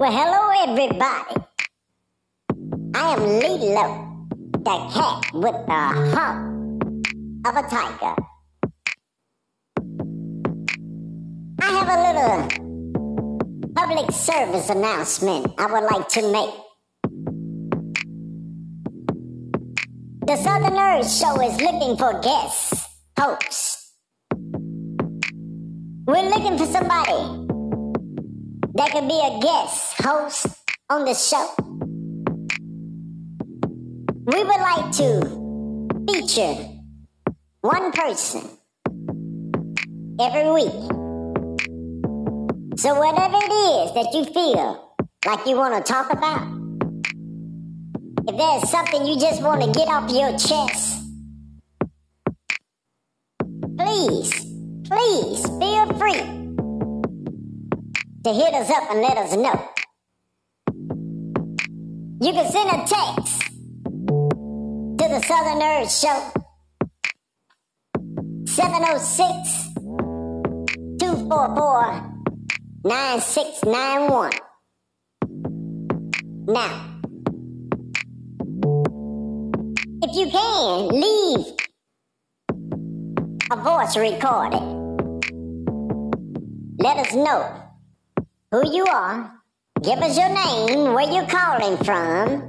Well, 0.02 0.10
hello 0.10 0.50
everybody. 0.66 1.36
I 2.92 3.14
am 3.14 3.20
Lilo, 3.22 4.26
the 4.50 4.76
cat 4.92 5.32
with 5.32 5.54
the 5.68 5.82
heart 6.10 6.42
of 7.46 7.56
a 7.56 7.62
tiger. 7.70 8.16
I 11.60 11.68
have 11.76 11.88
a 11.88 11.98
little 12.08 12.38
public 13.76 14.10
service 14.10 14.70
announcement 14.70 15.54
I 15.56 15.66
would 15.66 15.84
like 15.84 16.08
to 16.08 16.32
make. 16.32 16.54
The 20.26 20.36
Southern 20.36 20.72
Nerd 20.72 21.06
Show 21.16 21.40
is 21.40 21.60
looking 21.60 21.96
for 21.96 22.20
guests, 22.20 22.88
hosts. 23.16 23.92
We're 26.06 26.28
looking 26.28 26.58
for 26.58 26.66
somebody 26.66 27.41
that 28.74 28.90
could 28.92 29.06
be 29.06 29.20
a 29.22 29.38
guest 29.40 30.00
host 30.02 30.46
on 30.88 31.04
the 31.04 31.14
show. 31.14 31.48
We 34.24 34.44
would 34.44 34.60
like 34.60 34.92
to 34.92 36.04
feature 36.08 36.68
one 37.60 37.92
person 37.92 38.48
every 40.18 40.50
week. 40.52 40.72
So, 42.78 42.94
whatever 42.98 43.36
it 43.36 43.52
is 43.52 43.94
that 43.94 44.10
you 44.14 44.24
feel 44.24 44.94
like 45.26 45.46
you 45.46 45.56
want 45.56 45.84
to 45.84 45.92
talk 45.92 46.10
about, 46.12 46.48
if 48.26 48.36
there's 48.36 48.70
something 48.70 49.04
you 49.04 49.20
just 49.20 49.42
want 49.42 49.62
to 49.62 49.70
get 49.70 49.88
off 49.88 50.10
your 50.10 50.30
chest, 50.38 51.02
please, 53.76 54.46
please 54.88 55.46
feel 55.58 55.92
free 55.98 56.41
to 58.24 58.32
hit 58.32 58.54
us 58.54 58.70
up 58.70 58.90
and 58.90 59.00
let 59.00 59.18
us 59.18 59.34
know. 59.36 59.68
You 62.20 62.32
can 62.32 62.52
send 62.52 62.70
a 62.70 62.84
text 62.86 63.42
to 64.98 65.08
the 65.08 65.20
Southern 65.26 65.58
Nerd 65.58 65.90
Show 65.90 66.32
706 68.46 69.74
244 71.00 72.12
9691. 72.84 74.30
Now, 76.46 77.00
if 80.02 80.16
you 80.16 80.30
can, 80.30 80.88
leave 80.88 81.46
a 83.50 83.56
voice 83.56 83.96
recording. 83.96 84.78
Let 86.78 86.98
us 86.98 87.14
know 87.14 87.61
who 88.52 88.72
you 88.72 88.84
are. 88.86 89.32
Give 89.82 89.98
us 89.98 90.16
your 90.16 90.28
name, 90.28 90.94
where 90.94 91.10
you're 91.10 91.26
calling 91.26 91.76
from, 91.78 92.46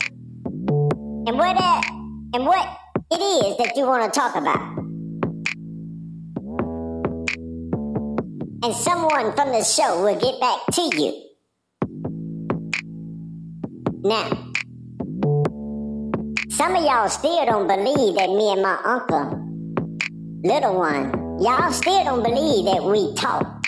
and 1.26 1.38
what, 1.38 1.58
uh, 1.58 1.82
and 2.36 2.46
what 2.46 2.78
it 3.12 3.22
is 3.22 3.58
that 3.58 3.74
you 3.76 3.88
want 3.88 4.14
to 4.14 4.20
talk 4.20 4.36
about. 4.36 4.84
and 8.64 8.74
someone 8.74 9.36
from 9.36 9.52
the 9.52 9.62
show 9.62 10.02
will 10.02 10.18
get 10.18 10.40
back 10.40 10.60
to 10.72 10.82
you. 10.96 11.12
Now, 14.04 14.30
some 16.50 16.74
of 16.74 16.84
y'all 16.84 17.10
still 17.10 17.46
don't 17.46 17.68
believe 17.68 18.16
that 18.16 18.30
me 18.30 18.54
and 18.54 18.62
my 18.62 18.80
uncle, 18.86 19.38
little 20.46 20.78
one, 20.78 21.12
y'all 21.42 21.74
still 21.74 22.06
don't 22.06 22.24
believe 22.24 22.64
that 22.66 22.84
we 22.84 23.14
talk. 23.16 23.63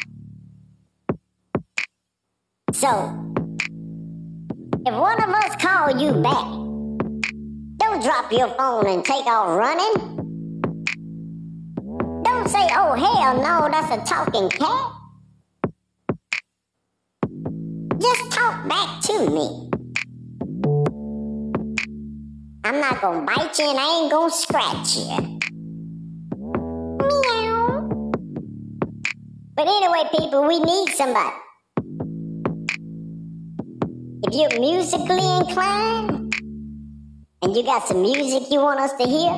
So, 2.76 2.91
if 4.86 4.93
one 4.93 5.23
of 5.23 5.30
us 5.30 5.55
call 5.63 5.97
you 5.97 6.11
back, 6.21 6.43
don't 7.78 8.03
drop 8.03 8.30
your 8.34 8.49
phone 8.49 8.86
and 8.88 9.05
take 9.05 9.26
off 9.26 9.57
running. 9.57 9.93
Don't 12.26 12.49
say, 12.49 12.67
oh, 12.76 12.91
hell 12.93 13.38
no, 13.38 13.69
that's 13.71 13.93
a 13.93 14.05
talking 14.05 14.49
cat. 14.49 14.91
Just 17.97 18.32
talk 18.34 18.67
back 18.67 19.01
to 19.03 19.30
me. 19.30 19.69
I'm 22.65 22.82
not 22.82 22.99
gonna 22.99 23.26
bite 23.26 23.57
you 23.57 23.69
and 23.69 23.80
I 23.80 24.01
ain't 24.01 24.11
gonna 24.11 24.30
scratch 24.34 24.97
you. 24.97 25.39
Meow. 27.07 28.11
But 29.55 29.65
anyway, 29.65 30.09
people, 30.11 30.45
we 30.45 30.59
need 30.59 30.89
somebody. 30.89 31.44
If 34.28 34.34
you're 34.34 34.59
musically 34.59 35.38
inclined 35.38 36.34
and 37.43 37.55
you 37.55 37.61
got 37.61 37.88
some 37.88 38.01
music 38.01 38.49
you 38.49 38.59
want 38.59 38.80
us 38.80 38.91
to 38.93 39.05
hear, 39.05 39.32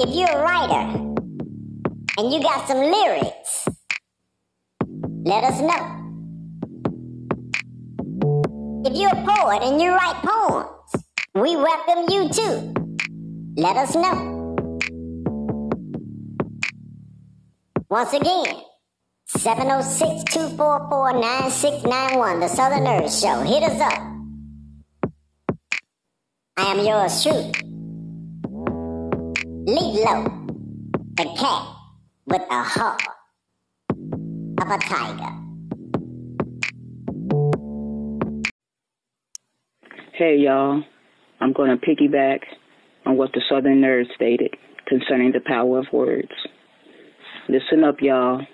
if 0.00 0.12
you're 0.12 0.28
a 0.28 0.42
writer 0.42 0.98
and 2.18 2.32
you 2.32 2.42
got 2.42 2.66
some 2.66 2.78
lyrics, 2.78 3.68
let 5.24 5.44
us 5.44 5.60
know. 5.60 6.00
If 8.84 8.96
you're 8.98 9.08
a 9.08 9.24
poet 9.24 9.62
and 9.62 9.80
you 9.80 9.92
write 9.92 10.20
poems, 10.24 11.06
we 11.36 11.54
welcome 11.54 12.06
you 12.12 12.28
too. 12.28 12.74
Let 13.56 13.76
us 13.76 13.94
know. 13.94 14.56
Once 17.88 18.12
again, 18.12 18.64
706 19.38 20.24
244 20.32 21.20
9691, 21.20 22.40
The 22.40 22.48
Southern 22.48 22.84
Nerd 22.84 23.20
Show. 23.20 23.40
Hit 23.42 23.64
us 23.64 23.80
up. 23.80 24.00
I 26.56 26.62
am 26.72 26.78
yours 26.78 27.22
truly. 27.22 27.52
Lilo, 29.66 30.46
the 31.16 31.24
cat 31.36 31.66
with 32.26 32.42
the 32.48 32.62
heart 32.62 33.02
of 34.60 34.70
a 34.70 34.78
tiger. 34.78 35.32
Hey, 40.12 40.36
y'all. 40.36 40.84
I'm 41.40 41.52
going 41.52 41.76
to 41.76 41.86
piggyback 41.86 42.40
on 43.04 43.16
what 43.16 43.32
the 43.32 43.42
Southern 43.48 43.80
Nerd 43.80 44.04
stated 44.14 44.54
concerning 44.86 45.32
the 45.32 45.40
power 45.44 45.80
of 45.80 45.86
words. 45.92 46.30
Listen 47.48 47.82
up, 47.84 47.96
y'all. 48.00 48.46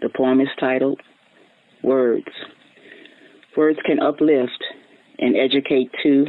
The 0.00 0.10
poem 0.14 0.40
is 0.40 0.48
titled 0.58 1.00
Words. 1.82 2.26
Words 3.56 3.78
can 3.84 4.00
uplift 4.00 4.64
and 5.18 5.36
educate 5.36 5.90
too, 6.02 6.26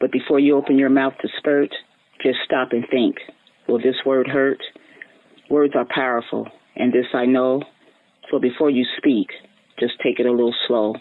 but 0.00 0.10
before 0.10 0.40
you 0.40 0.56
open 0.56 0.78
your 0.78 0.90
mouth 0.90 1.14
to 1.22 1.28
spurt, 1.38 1.70
just 2.22 2.38
stop 2.44 2.68
and 2.72 2.84
think. 2.90 3.16
Will 3.68 3.78
this 3.78 3.96
word 4.04 4.26
hurt? 4.26 4.58
Words 5.48 5.74
are 5.76 5.86
powerful, 5.94 6.48
and 6.76 6.92
this 6.92 7.06
I 7.14 7.26
know. 7.26 7.62
So 8.30 8.38
before 8.38 8.70
you 8.70 8.84
speak, 8.98 9.28
just 9.78 9.94
take 10.02 10.18
it 10.18 10.26
a 10.26 10.30
little 10.30 10.54
slow. 10.66 10.94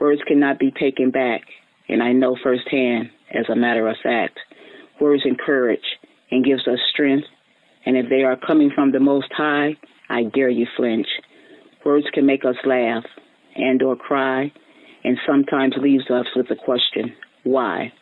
Words 0.00 0.22
cannot 0.26 0.58
be 0.58 0.70
taken 0.70 1.10
back, 1.10 1.42
and 1.88 2.02
I 2.02 2.12
know 2.12 2.36
firsthand, 2.42 3.10
as 3.32 3.46
a 3.50 3.56
matter 3.56 3.88
of 3.88 3.96
fact. 4.02 4.38
Words 5.00 5.22
encourage 5.24 5.84
and 6.30 6.44
gives 6.44 6.66
us 6.66 6.78
strength, 6.92 7.26
and 7.84 7.96
if 7.96 8.08
they 8.08 8.22
are 8.22 8.36
coming 8.36 8.70
from 8.74 8.92
the 8.92 9.00
Most 9.00 9.32
High, 9.36 9.76
I 10.08 10.24
dare 10.24 10.50
you 10.50 10.66
flinch. 10.76 11.06
Words 11.84 12.06
can 12.12 12.26
make 12.26 12.44
us 12.44 12.56
laugh 12.64 13.04
and 13.56 13.82
or 13.82 13.96
cry, 13.96 14.52
and 15.04 15.18
sometimes 15.26 15.74
leaves 15.78 16.10
us 16.10 16.26
with 16.34 16.48
the 16.48 16.56
question, 16.56 17.14
why? 17.44 17.92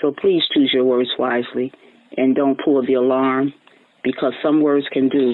So 0.00 0.12
please 0.12 0.42
choose 0.52 0.70
your 0.72 0.84
words 0.84 1.10
wisely 1.18 1.72
and 2.16 2.34
don't 2.34 2.60
pull 2.62 2.84
the 2.86 2.94
alarm 2.94 3.52
because 4.04 4.32
some 4.42 4.60
words 4.62 4.86
can 4.92 5.08
do 5.08 5.32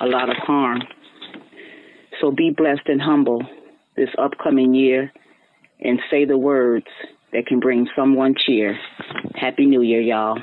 a 0.00 0.06
lot 0.06 0.28
of 0.28 0.36
harm. 0.38 0.82
So 2.20 2.30
be 2.30 2.50
blessed 2.56 2.86
and 2.86 3.00
humble 3.00 3.42
this 3.96 4.08
upcoming 4.18 4.74
year 4.74 5.12
and 5.80 6.00
say 6.10 6.24
the 6.24 6.38
words 6.38 6.86
that 7.32 7.46
can 7.46 7.60
bring 7.60 7.86
someone 7.96 8.34
cheer. 8.36 8.78
Happy 9.34 9.66
New 9.66 9.82
Year, 9.82 10.00
y'all. 10.00 10.38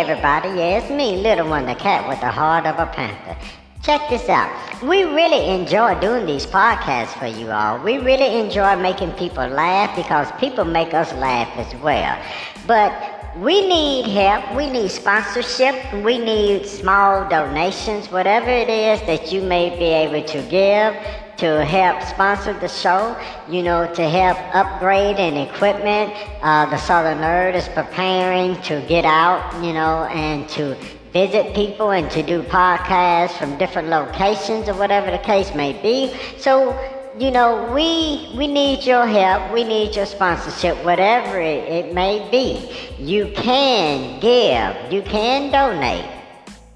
Everybody, 0.00 0.48
yeah, 0.48 0.78
it's 0.78 0.88
me, 0.88 1.18
little 1.18 1.46
one, 1.46 1.66
the 1.66 1.74
cat 1.74 2.08
with 2.08 2.20
the 2.20 2.30
heart 2.30 2.64
of 2.64 2.78
a 2.78 2.86
panther. 2.86 3.36
check 3.82 4.00
this 4.08 4.30
out. 4.30 4.50
We 4.82 5.02
really 5.04 5.50
enjoy 5.50 6.00
doing 6.00 6.24
these 6.24 6.46
podcasts 6.46 7.12
for 7.18 7.26
you 7.26 7.50
all. 7.50 7.78
We 7.84 7.98
really 7.98 8.40
enjoy 8.40 8.76
making 8.76 9.12
people 9.24 9.46
laugh 9.46 9.94
because 9.94 10.32
people 10.40 10.64
make 10.64 10.94
us 10.94 11.12
laugh 11.12 11.50
as 11.58 11.78
well. 11.82 12.18
But 12.66 12.94
we 13.36 13.68
need 13.68 14.06
help. 14.06 14.56
We 14.56 14.70
need 14.70 14.90
sponsorship. 14.90 15.76
We 16.02 16.16
need 16.16 16.64
small 16.64 17.28
donations, 17.28 18.10
whatever 18.10 18.48
it 18.48 18.70
is 18.70 19.00
that 19.02 19.30
you 19.30 19.42
may 19.42 19.68
be 19.68 19.84
able 19.84 20.26
to 20.28 20.40
give 20.48 20.96
to 21.40 21.64
help 21.64 22.02
sponsor 22.02 22.52
the 22.52 22.68
show, 22.68 23.16
you 23.48 23.62
know, 23.62 23.92
to 23.94 24.06
help 24.06 24.36
upgrade 24.54 25.16
and 25.16 25.38
equipment. 25.38 26.12
Uh, 26.42 26.66
the 26.66 26.76
Southern 26.76 27.18
Nerd 27.18 27.54
is 27.54 27.66
preparing 27.68 28.60
to 28.62 28.82
get 28.86 29.06
out, 29.06 29.40
you 29.64 29.72
know, 29.72 30.04
and 30.12 30.46
to 30.50 30.76
visit 31.14 31.54
people 31.54 31.92
and 31.92 32.10
to 32.10 32.22
do 32.22 32.42
podcasts 32.42 33.38
from 33.38 33.56
different 33.56 33.88
locations 33.88 34.68
or 34.68 34.74
whatever 34.74 35.10
the 35.10 35.18
case 35.18 35.54
may 35.54 35.72
be. 35.80 36.14
So, 36.36 36.78
you 37.18 37.30
know, 37.30 37.72
we 37.74 38.30
we 38.36 38.46
need 38.46 38.84
your 38.84 39.06
help. 39.06 39.50
We 39.50 39.64
need 39.64 39.96
your 39.96 40.06
sponsorship, 40.06 40.76
whatever 40.84 41.40
it, 41.40 41.64
it 41.64 41.94
may 41.94 42.28
be. 42.30 42.70
You 43.02 43.32
can 43.34 44.20
give. 44.20 44.92
You 44.92 45.00
can 45.00 45.50
donate 45.50 46.04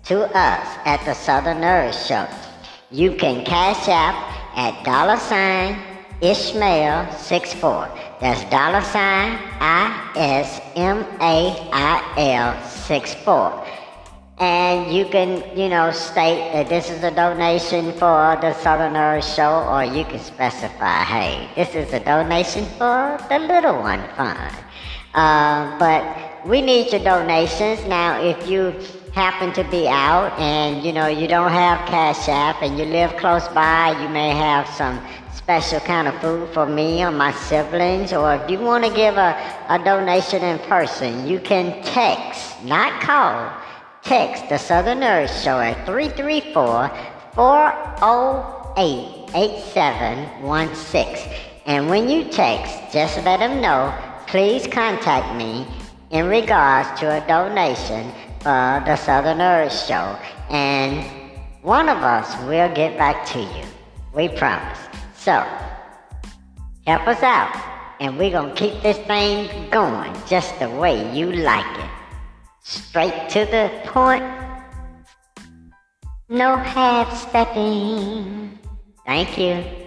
to 0.05 0.25
us 0.25 0.67
at 0.87 1.05
the 1.05 1.13
Southern 1.13 1.59
Nerd 1.59 1.93
Show. 2.09 2.27
You 2.91 3.15
can 3.17 3.45
cash 3.45 3.89
out 3.89 4.44
at 4.57 4.85
dollar 4.85 5.17
sign 5.17 5.79
Ishmael 6.21 7.13
64. 7.13 7.91
That's 8.21 8.45
dollar 8.51 8.81
sign 8.81 9.39
I 9.61 10.13
S 10.17 10.61
M 10.77 11.05
A 11.21 11.69
I 11.73 12.15
L 12.17 12.69
64. 12.69 13.67
And 14.39 14.93
you 14.93 15.05
can, 15.07 15.43
you 15.57 15.69
know, 15.69 15.93
state 15.93 16.53
that 16.53 16.69
this 16.69 16.91
is 16.91 17.05
a 17.05 17.11
donation 17.11 17.93
for 17.93 18.37
the 18.41 18.53
Southern 18.55 19.23
Show, 19.23 19.63
or 19.71 19.85
you 19.85 20.05
can 20.05 20.19
specify, 20.19 21.05
hey, 21.05 21.49
this 21.55 21.75
is 21.75 21.93
a 21.93 22.01
donation 22.01 22.65
for 22.77 23.17
the 23.29 23.39
Little 23.39 23.79
One 23.79 24.03
Fund. 24.17 24.57
Uh, 25.15 25.79
but 25.79 26.47
we 26.47 26.63
need 26.63 26.91
your 26.91 27.05
donations. 27.05 27.85
Now, 27.87 28.21
if 28.21 28.49
you 28.49 28.75
happen 29.15 29.53
to 29.53 29.63
be 29.71 29.87
out 29.87 30.37
and 30.41 30.85
you 30.85 30.93
know 30.93 31.07
you 31.07 31.29
don't 31.29 31.53
have 31.53 31.79
cash 31.87 32.29
app 32.29 32.61
and 32.63 32.77
you 32.77 32.85
live 32.85 33.17
close 33.17 33.47
by 33.49 33.93
you 34.03 34.09
may 34.09 34.31
have 34.31 34.67
some 34.71 35.01
special 35.33 35.79
kind 35.79 36.09
of 36.09 36.21
food 36.21 36.53
for 36.53 36.67
me 36.67 37.05
or 37.05 37.13
my 37.13 37.31
siblings 37.31 38.13
or 38.13 38.35
if 38.35 38.51
you 38.51 38.59
want 38.59 38.85
to 38.85 38.93
give 38.93 39.17
a, 39.17 39.37
a 39.69 39.79
donation 39.85 40.43
in 40.43 40.59
person 40.67 41.29
you 41.29 41.39
can 41.39 41.81
text 41.85 42.61
not 42.65 43.01
call 43.01 43.53
text 44.03 44.49
the 44.49 44.59
southern 44.59 44.99
nerd 44.99 45.29
show 45.45 45.61
at 45.61 45.77
334 45.87 46.91
408 47.35 49.31
8716 49.33 51.33
and 51.67 51.89
when 51.89 52.09
you 52.09 52.25
text 52.25 52.93
just 52.93 53.17
let 53.19 53.39
them 53.39 53.61
know 53.61 53.95
please 54.27 54.67
contact 54.67 55.37
me 55.37 55.65
in 56.11 56.27
regards 56.27 56.89
to 56.99 57.07
a 57.07 57.25
donation 57.29 58.11
uh, 58.45 58.85
the 58.85 58.97
Southern 58.97 59.39
Nerd 59.39 59.71
Show, 59.71 60.19
and 60.51 61.05
one 61.63 61.89
of 61.89 61.99
us 61.99 62.37
will 62.45 62.73
get 62.75 62.97
back 62.99 63.27
to 63.27 63.41
you. 63.41 63.65
We 64.15 64.29
promise. 64.29 64.79
So, 65.17 65.45
help 66.87 67.07
us 67.09 67.23
out, 67.23 67.55
and 68.01 68.19
we're 68.19 68.31
going 68.31 68.55
to 68.55 68.57
keep 68.57 68.83
this 68.83 68.99
thing 69.07 69.71
going 69.71 70.13
just 70.29 70.59
the 70.59 70.71
way 70.71 71.11
you 71.17 71.33
like 71.33 71.79
it. 71.79 71.91
Straight 72.63 73.29
to 73.31 73.45
the 73.47 73.71
point, 73.85 74.25
no 76.29 76.57
half 76.57 77.29
stepping. 77.29 78.59
Thank 79.07 79.39
you. 79.39 79.84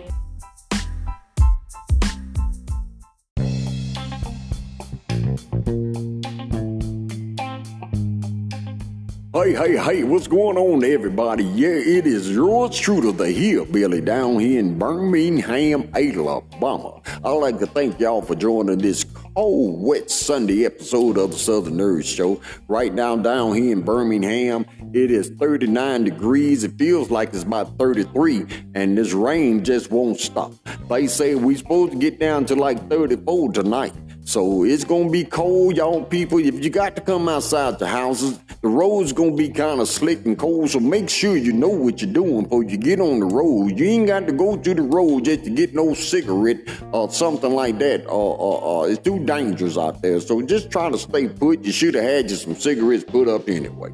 Hey, 9.38 9.54
hey, 9.54 9.78
hey, 9.78 10.04
what's 10.04 10.26
going 10.26 10.58
on, 10.58 10.84
everybody? 10.84 11.44
Yeah, 11.44 11.68
it 11.68 12.08
is 12.08 12.32
yours 12.32 12.82
to 12.82 13.12
the 13.12 13.32
Hillbilly, 13.32 14.02
down 14.02 14.40
here 14.40 14.60
in 14.60 14.80
Birmingham, 14.80 15.92
Alabama. 15.94 17.00
I'd 17.24 17.30
like 17.34 17.60
to 17.60 17.68
thank 17.68 18.00
y'all 18.00 18.24
for 18.24 18.34
joining 18.34 18.80
this 18.80 19.04
cold, 19.04 19.80
wet 19.80 20.10
Sunday 20.10 20.66
episode 20.66 21.20
of 21.20 21.30
the 21.30 21.38
Southern 21.38 21.78
Nerd 21.78 22.04
Show. 22.04 22.42
Right 22.68 22.92
now, 22.92 23.16
down 23.16 23.54
here 23.54 23.74
in 23.74 23.84
Birmingham, 23.84 24.66
it 24.92 25.12
is 25.12 25.30
39 25.30 26.06
degrees. 26.06 26.64
It 26.64 26.80
feels 26.80 27.12
like 27.12 27.30
it's 27.30 27.44
about 27.44 27.78
33, 27.78 28.44
and 28.74 28.98
this 28.98 29.14
rain 29.14 29.64
just 29.64 29.92
won't 29.92 30.20
stop. 30.20 30.52
They 30.90 31.06
say 31.06 31.36
we're 31.36 31.58
supposed 31.58 31.92
to 31.92 32.00
get 32.00 32.20
down 32.20 32.46
to 32.46 32.56
like 32.56 32.90
34 32.90 33.52
tonight. 33.52 33.94
So 34.28 34.66
it's 34.66 34.84
gonna 34.84 35.10
be 35.10 35.24
cold, 35.24 35.78
y'all 35.78 36.04
people. 36.04 36.40
If 36.40 36.62
you 36.62 36.70
got 36.70 36.98
to 36.98 37.02
come 37.02 37.30
outside 37.30 37.80
the 37.80 37.88
houses, 37.88 38.38
the 38.62 38.68
road's 38.68 39.14
gonna 39.14 39.38
be 39.38 39.48
kind 39.48 39.80
of 39.80 39.88
slick 39.88 40.26
and 40.26 40.38
cold. 40.38 40.70
So 40.70 40.82
make 40.82 41.10
sure 41.10 41.38
you 41.38 41.54
know 41.54 41.70
what 41.70 42.02
you're 42.02 42.12
doing 42.12 42.44
before 42.44 42.64
you 42.64 42.76
get 42.76 43.00
on 43.00 43.22
the 43.22 43.26
road. 43.26 43.80
You 43.80 43.86
ain't 43.86 44.08
got 44.08 44.28
to 44.28 44.34
go 44.34 44.58
to 44.58 44.74
the 44.74 44.82
road 44.82 45.24
just 45.24 45.46
to 45.46 45.50
get 45.50 45.74
no 45.74 45.94
cigarette 45.94 46.58
or 46.92 47.10
something 47.10 47.56
like 47.56 47.80
that. 47.80 48.06
Or, 48.08 48.36
or, 48.36 48.62
or 48.62 48.90
it's 48.90 49.02
too 49.02 49.24
dangerous 49.24 49.78
out 49.78 50.02
there. 50.02 50.20
So 50.20 50.42
just 50.42 50.72
try 50.72 50.90
to 50.90 50.98
stay 50.98 51.30
put. 51.30 51.64
You 51.64 51.72
should 51.72 51.96
have 51.96 52.04
had 52.04 52.30
you 52.30 52.36
some 52.36 52.56
cigarettes 52.56 53.06
put 53.06 53.30
up 53.30 53.48
anyway. 53.48 53.92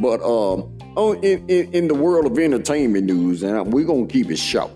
But 0.00 0.20
um, 0.22 0.76
oh, 0.96 1.12
in, 1.22 1.48
in, 1.48 1.72
in 1.72 1.86
the 1.86 1.94
world 1.94 2.26
of 2.26 2.36
entertainment 2.36 3.06
news, 3.06 3.44
and 3.44 3.72
we're 3.72 3.86
gonna 3.86 4.08
keep 4.08 4.32
it 4.32 4.38
short. 4.38 4.72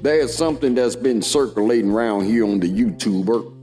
There's 0.00 0.34
something 0.34 0.74
that's 0.74 0.96
been 0.96 1.20
circulating 1.20 1.90
around 1.90 2.24
here 2.24 2.44
on 2.44 2.60
the 2.60 2.70
YouTuber 2.70 3.53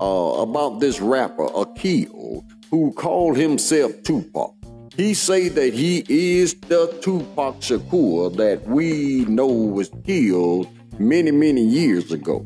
uh, 0.00 0.42
about 0.42 0.80
this 0.80 1.00
rapper 1.00 1.48
Akil 1.54 2.44
who 2.70 2.92
called 2.92 3.36
himself 3.36 3.92
Tupac. 4.02 4.54
He 4.96 5.14
say 5.14 5.48
that 5.48 5.72
he 5.72 6.04
is 6.08 6.54
the 6.54 6.98
Tupac 7.00 7.60
Shakur 7.60 8.36
that 8.36 8.66
we 8.66 9.24
know 9.26 9.46
was 9.46 9.90
killed 10.04 10.68
many 10.98 11.30
many 11.30 11.64
years 11.64 12.12
ago. 12.12 12.44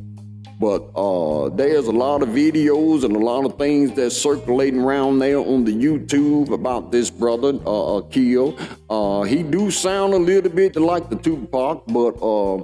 But 0.61 0.83
uh, 0.95 1.49
there's 1.49 1.89
a 1.89 1.93
lot 1.93 2.23
of 2.23 2.29
videos 2.29 3.03
and 3.05 3.17
a 3.17 3.19
lot 3.19 3.45
of 3.45 3.59
things 3.59 3.93
that's 3.93 4.17
circulating 4.17 4.81
around 4.81 5.19
there 5.19 5.39
on 5.39 5.65
the 5.65 5.73
YouTube 5.73 6.51
about 6.53 6.93
this 6.93 7.11
brother, 7.11 7.59
uh, 7.67 7.99
Akil. 7.99 8.57
Uh, 8.89 9.23
he 9.23 9.43
do 9.43 9.71
sound 9.71 10.15
a 10.15 10.17
little 10.17 10.51
bit 10.51 10.77
like 10.77 11.11
the 11.11 11.17
Tupac, 11.17 11.85
but 11.89 12.15
uh, 12.23 12.63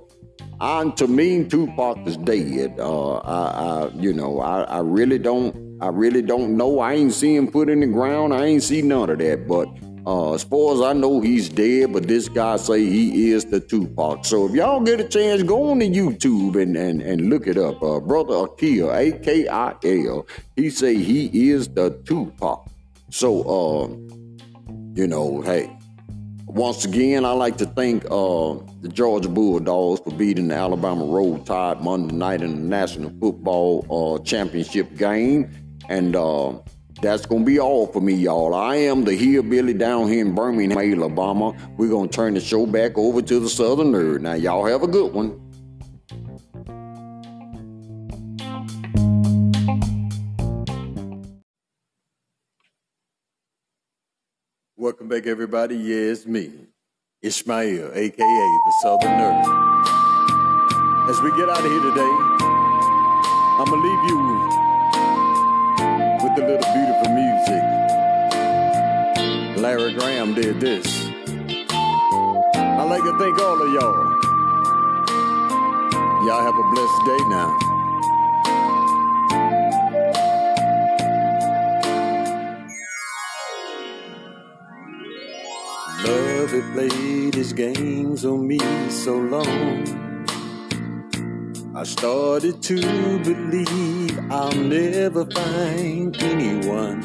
and 0.61 0.97
to 0.99 1.09
me, 1.09 1.45
Tupac 1.45 2.07
is 2.07 2.17
dead. 2.19 2.79
Uh, 2.79 3.17
I, 3.17 3.87
I, 3.87 3.89
you 3.95 4.13
know, 4.13 4.41
I, 4.41 4.63
I 4.63 4.79
really 4.81 5.19
don't, 5.19 5.79
I 5.81 5.89
really 5.89 6.23
don't 6.23 6.57
know. 6.57 6.81
I 6.81 6.95
ain't 6.95 7.13
see 7.13 7.35
him 7.35 7.51
put 7.51 7.69
in 7.69 7.81
the 7.81 7.87
ground. 7.87 8.35
I 8.35 8.45
ain't 8.45 8.63
see 8.63 8.83
none 8.83 9.11
of 9.11 9.19
that. 9.19 9.49
But 9.49 9.69
uh, 10.07 10.35
as 10.35 10.45
far 10.45 10.75
as 10.75 10.81
I 10.81 10.93
know, 10.93 11.21
he's 11.21 11.49
dead. 11.49 11.93
But 11.93 12.09
this 12.09 12.29
guy 12.29 12.57
say 12.57 12.85
he 12.85 13.31
is 13.31 13.45
the 13.47 13.61
Tupac. 13.61 14.25
So 14.25 14.47
if 14.47 14.53
y'all 14.53 14.81
get 14.81 15.01
a 15.01 15.09
chance, 15.09 15.43
go 15.43 15.71
on 15.71 15.81
to 15.81 15.87
YouTube 15.87 16.61
and 16.61 16.77
and, 16.77 17.01
and 17.01 17.31
look 17.31 17.47
it 17.47 17.57
up. 17.57 17.83
Uh, 17.83 18.01
Brother 18.01 18.45
Akil, 18.45 18.93
A 18.93 19.13
K 19.13 19.49
I 19.49 19.75
L. 19.85 20.27
He 20.57 20.71
say 20.71 20.95
he 20.97 21.51
is 21.51 21.69
the 21.69 21.91
Tupac. 22.05 22.69
So, 23.11 23.43
uh, 23.43 23.89
you 24.95 25.07
know, 25.07 25.41
hey. 25.43 25.77
Once 26.47 26.85
again, 26.85 27.25
I 27.25 27.31
like 27.31 27.57
to 27.59 27.67
thank 27.67 28.05
uh, 28.11 28.55
the 28.81 28.89
Georgia 28.89 29.29
Bulldogs 29.29 30.01
for 30.01 30.11
beating 30.11 30.49
the 30.49 30.55
Alabama 30.55 31.05
Road 31.05 31.45
Tide 31.45 31.83
Monday 31.83 32.15
night 32.15 32.41
in 32.41 32.51
the 32.53 32.69
National 32.69 33.11
Football 33.21 33.87
uh, 33.91 34.25
Championship 34.25 34.97
game. 34.97 35.51
And 35.91 36.17
uh, 36.17 36.55
that's 37.03 37.27
going 37.27 37.43
to 37.43 37.47
be 37.47 37.61
all 37.61 37.87
for 37.87 38.01
me, 38.01 38.15
y'all. 38.15 38.55
I 38.55 38.77
am 38.77 39.05
the 39.05 39.15
Hillbilly 39.15 39.75
down 39.75 40.09
here 40.09 40.25
in 40.25 40.35
Birmingham, 40.35 40.79
Alabama. 40.79 41.55
We're 41.77 41.91
going 41.91 42.09
to 42.09 42.17
turn 42.17 42.35
the 42.35 42.41
show 42.41 42.65
back 42.65 42.97
over 42.97 43.21
to 43.21 43.41
the 43.41 43.51
Southern 43.51 43.93
Nerd. 43.93 44.23
Now, 44.23 44.35
y'all 44.35 44.65
have 44.65 44.83
a 44.83 44.87
good 44.87 45.13
one. 45.13 45.39
Welcome 54.77 55.09
back, 55.09 55.27
everybody. 55.27 55.77
Yeah, 55.77 56.13
it's 56.13 56.25
me, 56.25 56.51
Ishmael, 57.23 57.91
aka 57.93 58.61
the 58.65 58.73
Southern 58.81 59.11
Nerd. 59.21 59.45
As 61.11 61.21
we 61.21 61.31
get 61.37 61.51
out 61.51 61.59
of 61.59 61.71
here 61.71 61.83
today, 61.83 62.15
I'm 63.59 63.67
gonna 63.67 63.83
leave 63.83 64.05
you 64.09 64.19
with 66.25 66.33
a 66.39 66.45
little 66.49 66.69
beautiful 66.73 67.13
music. 67.13 67.63
Larry 69.61 69.93
Graham 69.93 70.33
did 70.33 70.61
this. 70.61 70.87
I'd 72.57 72.89
like 72.89 73.03
to 73.03 73.19
thank 73.19 73.39
all 73.39 73.61
of 73.61 73.71
y'all. 73.71 74.17
Y'all 76.25 76.41
have 76.41 76.57
a 76.57 76.71
blessed 76.73 77.05
day 77.05 77.19
now. 77.29 77.71
love 86.03 86.30
had 86.51 86.73
played 86.73 87.35
his 87.35 87.53
games 87.53 88.25
on 88.25 88.47
me 88.47 88.59
so 88.89 89.15
long. 89.17 89.85
I 91.77 91.85
started 91.85 92.61
to 92.63 92.81
believe 93.21 94.19
I'll 94.31 94.53
never 94.53 95.25
find 95.27 96.17
anyone. 96.21 97.03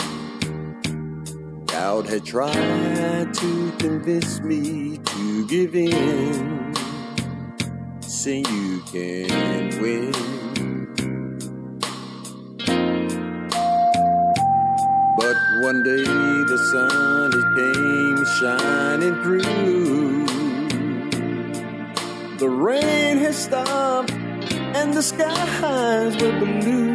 Doubt 1.68 2.08
had 2.08 2.26
tried 2.26 3.34
to 3.36 3.72
convince 3.78 4.42
me 4.42 4.98
to 4.98 5.48
give 5.48 5.76
in. 5.76 6.74
Say 8.02 8.38
you 8.40 8.82
can 8.92 9.80
win. 9.80 10.12
But 15.18 15.38
one 15.62 15.84
day 15.84 16.04
the 16.04 16.58
sun 16.72 17.32
it 17.40 17.48
came 17.56 18.05
shining 18.26 19.22
through. 19.24 20.26
The 22.38 22.50
rain 22.50 23.18
has 23.20 23.38
stopped 23.38 24.12
and 24.12 24.94
the 24.94 25.02
skies 25.02 26.22
were 26.22 26.32
blue. 26.40 26.95